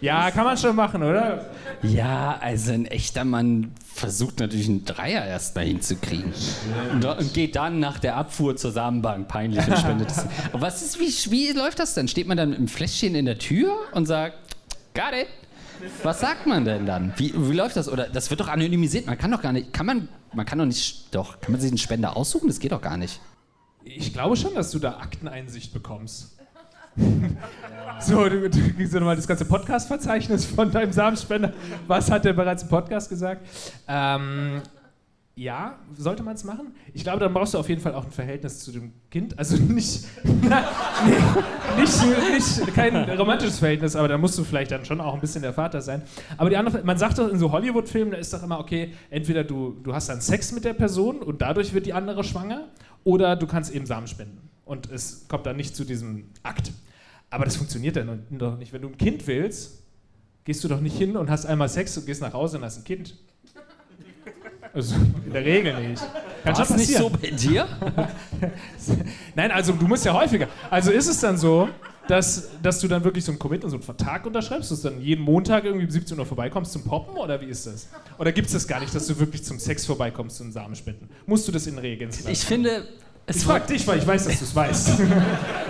[0.00, 1.46] ja, kann man schon machen, oder?
[1.82, 6.34] Ja, also ein echter Mann versucht natürlich einen Dreier erst mal hinzukriegen.
[6.92, 10.26] Und, und, geht dann nach der Abfuhr zur Samenbank peinlich und spendet es.
[10.52, 12.08] Was ist, wie, wie läuft das denn?
[12.08, 14.36] Steht man dann mit einem Fläschchen in der Tür und sagt,
[14.94, 15.28] got it?
[16.02, 17.12] Was sagt man denn dann?
[17.16, 17.88] Wie, wie läuft das?
[17.88, 19.06] Oder das wird doch anonymisiert.
[19.06, 19.72] Man kann doch gar nicht.
[19.72, 20.08] Kann man.
[20.32, 21.14] Man kann doch nicht.
[21.14, 21.40] Doch.
[21.40, 22.48] Kann man sich einen Spender aussuchen?
[22.48, 23.20] Das geht doch gar nicht.
[23.82, 26.36] Ich glaube schon, dass du da Akteneinsicht bekommst.
[28.00, 31.52] so, du, du kriegst ja nochmal das ganze Podcast-Verzeichnis von deinem Samenspender.
[31.86, 33.46] Was hat der bereits im Podcast gesagt?
[33.88, 34.62] Ähm,
[35.40, 36.74] ja, sollte man es machen?
[36.92, 39.38] Ich glaube, dann brauchst du auf jeden Fall auch ein Verhältnis zu dem Kind.
[39.38, 45.00] Also nicht, nee, nicht, nicht, kein romantisches Verhältnis, aber da musst du vielleicht dann schon
[45.00, 46.02] auch ein bisschen der Vater sein.
[46.36, 49.42] Aber die andere, man sagt doch in so Hollywood-Filmen, da ist doch immer, okay, entweder
[49.42, 52.68] du, du hast dann Sex mit der Person und dadurch wird die andere schwanger,
[53.02, 54.50] oder du kannst eben Samen spenden.
[54.66, 56.70] Und es kommt dann nicht zu diesem Akt.
[57.30, 58.74] Aber das funktioniert dann doch nicht.
[58.74, 59.84] Wenn du ein Kind willst,
[60.44, 62.76] gehst du doch nicht hin und hast einmal Sex und gehst nach Hause und hast
[62.76, 63.16] ein Kind.
[64.72, 66.02] Also in der Regel nicht.
[66.44, 67.66] Kann War's nicht so bei dir?
[69.34, 70.48] Nein, also du musst ja häufiger.
[70.70, 71.68] Also ist es dann so,
[72.06, 75.00] dass, dass du dann wirklich so ein Commitment, so einen Vertrag unterschreibst, dass du dann
[75.00, 77.88] jeden Montag irgendwie um 17 Uhr vorbeikommst zum Poppen oder wie ist das?
[78.18, 81.08] Oder gibt es das gar nicht, dass du wirklich zum Sex vorbeikommst zum Samenspenden?
[81.26, 82.10] Musst du das in Regeln?
[82.28, 82.86] Ich finde.
[83.26, 84.90] ich frag dich, weil ich weiß, dass du es weißt.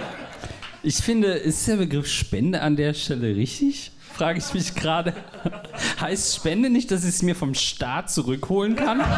[0.83, 3.93] ich finde, ist der Begriff Spende an der Stelle richtig?
[4.21, 5.15] Frage ich mich gerade.
[6.01, 9.01] Heißt Spende nicht, dass ich es mir vom Staat zurückholen kann?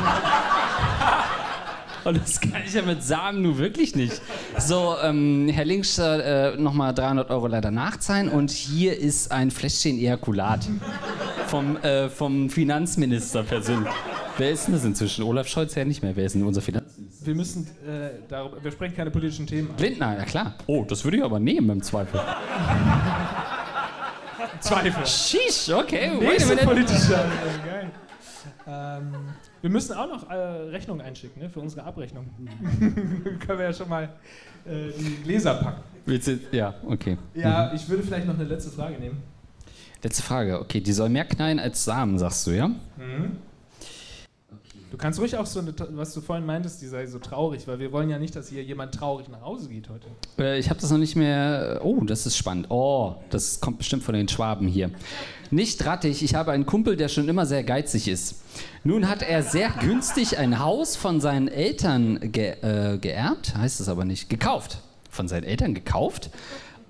[2.05, 4.23] Und das kann ich ja mit Samen nur wirklich nicht.
[4.59, 9.99] So, ähm, Herr Linkster, äh, nochmal 300 Euro leider nachzahlen und hier ist ein Fläschchen
[9.99, 10.69] Ejakulat
[11.47, 13.93] vom, äh, vom Finanzminister persönlich.
[14.37, 15.23] Wer ist denn das inzwischen?
[15.25, 16.17] Olaf Scholz ja nicht mehr.
[16.17, 17.27] Wer ist denn unser Finanzminister?
[17.27, 19.71] Wir müssen äh, darüber, wir sprechen keine politischen Themen.
[19.71, 19.79] an.
[19.79, 20.55] Lindner, ja klar.
[20.67, 22.21] Oh, das würde ich aber nehmen im Zweifel.
[24.63, 25.07] Zweifel.
[25.07, 26.13] Sheesh, okay.
[26.19, 27.09] Wait a Nächste politische.
[27.67, 27.91] Geil.
[28.67, 29.13] Ähm,
[29.61, 32.27] wir müssen auch noch äh, Rechnungen einschicken ne, für unsere Abrechnung.
[32.79, 34.09] Können wir ja schon mal
[34.67, 35.83] äh, in die Gläser packen.
[36.53, 37.19] Ja, okay.
[37.35, 39.23] Ja, ich würde vielleicht noch eine letzte Frage nehmen.
[40.03, 40.61] Letzte Frage.
[40.61, 42.71] Okay, die soll mehr knallen als Samen, sagst du, ja?
[44.93, 47.79] Du kannst ruhig auch so, eine, was du vorhin meintest, die sei so traurig, weil
[47.79, 50.07] wir wollen ja nicht, dass hier jemand traurig nach Hause geht heute.
[50.39, 51.81] Äh, ich habe das noch nicht mehr.
[51.83, 52.67] Oh, das ist spannend.
[52.69, 54.91] Oh, das kommt bestimmt von den Schwaben hier.
[55.51, 58.43] Nicht rattig, ich habe einen Kumpel, der schon immer sehr geizig ist.
[58.85, 63.89] Nun hat er sehr günstig ein Haus von seinen Eltern ge äh, geerbt, heißt es
[63.89, 64.77] aber nicht, gekauft.
[65.09, 66.29] Von seinen Eltern gekauft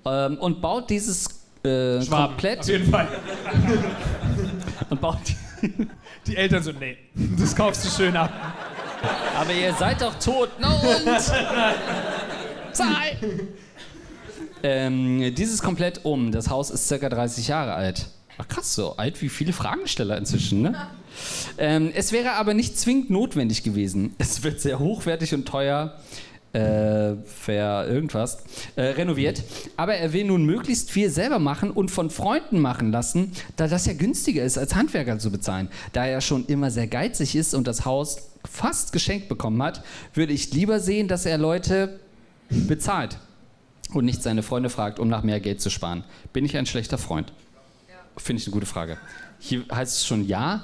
[0.05, 1.27] ähm, und baut dieses
[1.63, 3.07] äh, Schwaben, komplett auf jeden Fall.
[4.89, 5.19] Und baut
[6.27, 6.97] Die Eltern so, nee,
[7.37, 8.31] das kaufst du schön ab.
[9.35, 10.49] Aber ihr seid doch tot.
[10.59, 11.19] Na und?
[12.73, 13.17] Zahl!
[14.61, 16.31] Ähm, dieses komplett um.
[16.31, 18.07] Das Haus ist circa 30 Jahre alt.
[18.37, 20.87] Ach krass, so alt wie viele Fragensteller inzwischen, ne?
[21.57, 24.15] Ähm, es wäre aber nicht zwingend notwendig gewesen.
[24.17, 25.99] Es wird sehr hochwertig und teuer
[26.53, 28.43] äh, ver irgendwas
[28.75, 29.43] äh, renoviert.
[29.75, 33.85] Aber er will nun möglichst viel selber machen und von Freunden machen lassen, da das
[33.85, 35.67] ja günstiger ist, als Handwerker zu bezahlen.
[35.93, 39.83] Da er schon immer sehr geizig ist und das Haus fast geschenkt bekommen hat,
[40.13, 41.99] würde ich lieber sehen, dass er Leute
[42.49, 43.17] bezahlt
[43.93, 46.03] und nicht seine Freunde fragt, um nach mehr Geld zu sparen.
[46.33, 47.33] Bin ich ein schlechter Freund?
[48.17, 48.97] Finde ich eine gute Frage.
[49.39, 50.63] Hier heißt es schon ja.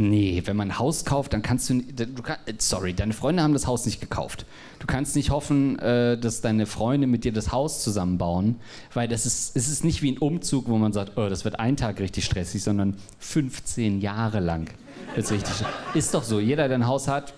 [0.00, 3.52] Nee, wenn man ein Haus kauft, dann kannst du, du kann, sorry, deine Freunde haben
[3.52, 4.46] das Haus nicht gekauft.
[4.78, 8.56] Du kannst nicht hoffen, äh, dass deine Freunde mit dir das Haus zusammenbauen,
[8.94, 11.60] weil das ist, es ist nicht wie ein Umzug, wo man sagt, oh, das wird
[11.60, 14.70] ein Tag richtig stressig, sondern 15 Jahre lang
[15.16, 15.66] wird's richtig.
[15.92, 17.34] Ist doch so, jeder, der ein Haus hat,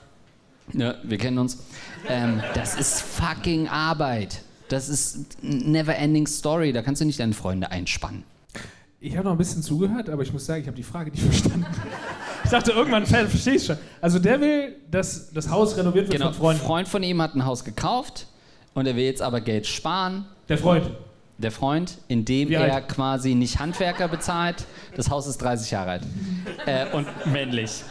[0.73, 1.65] ja, wir kennen uns,
[2.09, 4.41] ähm, das ist fucking Arbeit.
[4.69, 6.73] Das ist never ending story.
[6.73, 8.23] Da kannst du nicht deine Freunde einspannen.
[9.05, 11.22] Ich habe noch ein bisschen zugehört, aber ich muss sagen, ich habe die Frage nicht
[11.24, 11.66] verstanden.
[12.44, 13.76] Ich dachte, irgendwann ver- verstehe ich schon.
[14.00, 16.61] Also der will, dass das Haus renoviert wird Genau, von Freunden.
[16.62, 18.28] ein Freund von ihm hat ein Haus gekauft
[18.74, 20.24] und er will jetzt aber Geld sparen.
[20.48, 20.88] Der Freund.
[21.38, 22.88] Der Freund, indem Wie er alt?
[22.88, 24.64] quasi nicht Handwerker bezahlt.
[24.94, 26.03] Das Haus ist 30 Jahre alt.
[26.66, 27.82] Äh, und männlich.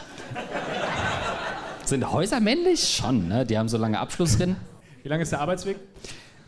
[1.84, 2.96] Sind Häuser männlich?
[2.96, 3.44] Schon, ne?
[3.44, 4.56] Die haben so lange Abschluss drin.
[5.02, 5.76] Wie lang ist der Arbeitsweg?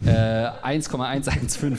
[0.07, 1.79] Äh, 1,115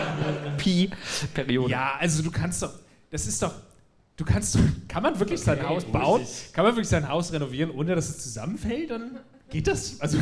[0.58, 0.90] Pi
[1.34, 1.70] Periode.
[1.70, 2.72] Ja, also du kannst doch,
[3.10, 3.54] das ist doch,
[4.16, 6.22] du kannst doch, kann man wirklich sein Haus bauen?
[6.52, 8.90] Kann man wirklich sein Haus renovieren, ohne dass es zusammenfällt?
[8.90, 9.18] Dann
[9.50, 10.00] geht das?
[10.00, 10.18] Also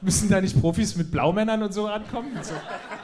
[0.00, 2.34] müssen da nicht Profis mit Blaumännern und so rankommen?
[2.34, 2.54] Mit so,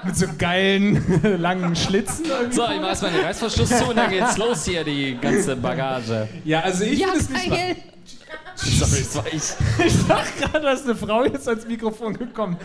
[0.05, 1.05] mit so geilen,
[1.40, 2.57] langen Schlitzen irgendwie?
[2.57, 6.28] So, ich mach erstmal den Reißverschluss zu und dann geht's los hier, die ganze Bagage.
[6.45, 7.76] Ja, also ich will es nicht machen.
[8.55, 9.86] Sorry, das war ich.
[9.86, 12.57] Ich dachte gerade, da ist eine Frau jetzt ans Mikrofon gekommen.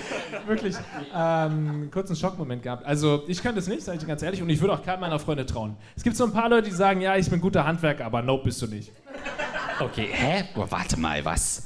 [0.45, 0.75] Wirklich.
[1.15, 2.85] Ähm, kurzen Schockmoment gehabt.
[2.85, 5.01] Also, ich könnte es nicht, sage ich dir ganz ehrlich, und ich würde auch keinem
[5.01, 5.75] meiner Freunde trauen.
[5.95, 8.45] Es gibt so ein paar Leute, die sagen, ja, ich bin guter Handwerker, aber nope,
[8.45, 8.91] bist du nicht.
[9.79, 10.43] Okay, hä?
[10.55, 11.63] Oh, warte mal, was?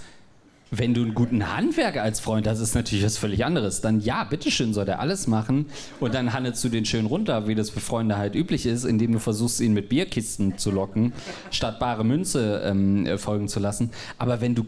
[0.74, 3.82] Wenn du einen guten Handwerker als Freund hast, ist natürlich was völlig anderes.
[3.82, 5.65] Dann ja, bitteschön, soll er alles machen.
[5.99, 9.11] Und dann handelst du den schön runter, wie das für Freunde halt üblich ist, indem
[9.11, 11.11] du versuchst, ihn mit Bierkisten zu locken,
[11.51, 13.91] statt bare Münze ähm, äh, folgen zu lassen.
[14.17, 14.65] Aber wenn du.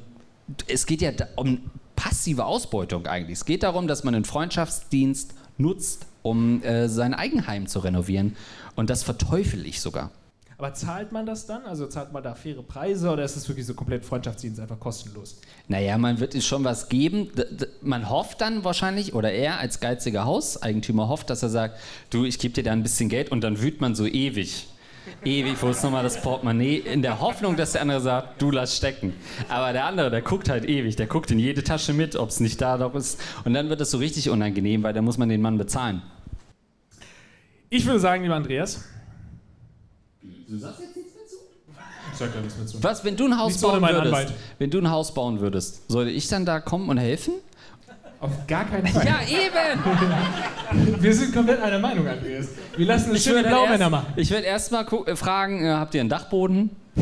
[0.67, 3.37] Es geht ja um passive Ausbeutung eigentlich.
[3.37, 8.35] Es geht darum, dass man einen Freundschaftsdienst nutzt, um äh, sein Eigenheim zu renovieren.
[8.75, 10.11] Und das verteufel ich sogar.
[10.57, 11.65] Aber zahlt man das dann?
[11.65, 15.39] Also zahlt man da faire Preise oder ist es wirklich so komplett Freundschaftsdienst einfach kostenlos?
[15.67, 17.29] Naja, man wird es schon was geben.
[17.81, 21.79] Man hofft dann wahrscheinlich, oder er als geiziger Hauseigentümer hofft, dass er sagt,
[22.09, 24.67] du, ich gebe dir da ein bisschen Geld und dann wühlt man so ewig.
[25.25, 26.77] Ewig, wo ist nochmal das Portemonnaie?
[26.77, 29.13] In der Hoffnung, dass der andere sagt, du lass stecken.
[29.49, 32.39] Aber der andere, der guckt halt ewig, der guckt in jede Tasche mit, ob es
[32.39, 33.19] nicht da doch ist.
[33.43, 36.01] Und dann wird es so richtig unangenehm, weil da muss man den Mann bezahlen.
[37.69, 38.85] Ich würde sagen, lieber Andreas.
[40.53, 41.35] Du sagst jetzt nichts mehr zu?
[42.11, 42.83] Ich sag da nichts mehr zu.
[42.83, 44.13] Was, wenn du ein Haus Nichts ohne bauen meinen würdest?
[44.13, 44.33] Anwalt.
[44.59, 47.33] Wenn du ein Haus bauen würdest, sollte ich dann da kommen und helfen?
[48.19, 49.03] Auf gar keinen Fall.
[49.03, 49.81] Ja, eben!
[51.01, 52.49] Wir sind komplett einer Meinung, Andreas.
[52.77, 54.13] Wir lassen es schön die würd Blaumänner erst- machen.
[54.15, 56.69] Ich würde erstmal äh, fragen, äh, habt ihr einen Dachboden?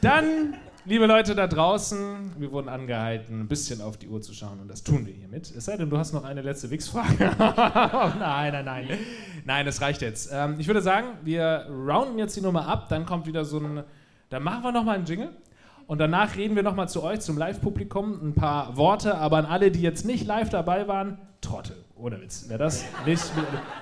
[0.00, 0.54] Dann,
[0.86, 4.68] liebe Leute da draußen, wir wurden angehalten, ein bisschen auf die Uhr zu schauen und
[4.68, 5.52] das tun wir hiermit.
[5.56, 7.30] Es sei denn, du hast noch eine letzte Wix-Frage.
[8.18, 8.88] nein, nein, nein.
[9.44, 10.30] Nein, das reicht jetzt.
[10.32, 13.84] Ähm, ich würde sagen, wir rounden jetzt die Nummer ab, dann kommt wieder so ein.
[14.30, 15.30] Dann machen wir nochmal einen Jingle
[15.86, 19.16] Und danach reden wir nochmal zu euch, zum Live-Publikum, ein paar Worte.
[19.16, 21.76] Aber an alle, die jetzt nicht live dabei waren, Trottel.
[21.96, 22.46] Oder Witz.
[22.48, 23.22] Wer das nicht,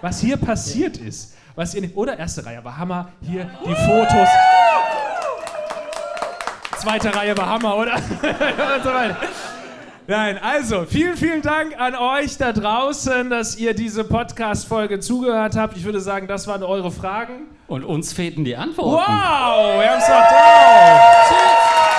[0.02, 4.28] was hier passiert ist, was ihr nicht, oder erste Reihe war Hammer, hier die Fotos.
[6.85, 7.95] Zweite Reihe war Hammer, oder?
[7.97, 9.16] Und so weiter.
[10.07, 15.78] Nein, also vielen, vielen Dank an euch da draußen, dass ihr diese Podcast-Folge zugehört habt.
[15.78, 17.47] Ich würde sagen, das waren eure Fragen.
[17.68, 18.97] Und uns fehlten die Antworten.
[18.97, 21.93] Wow, wir haben es doch drauf.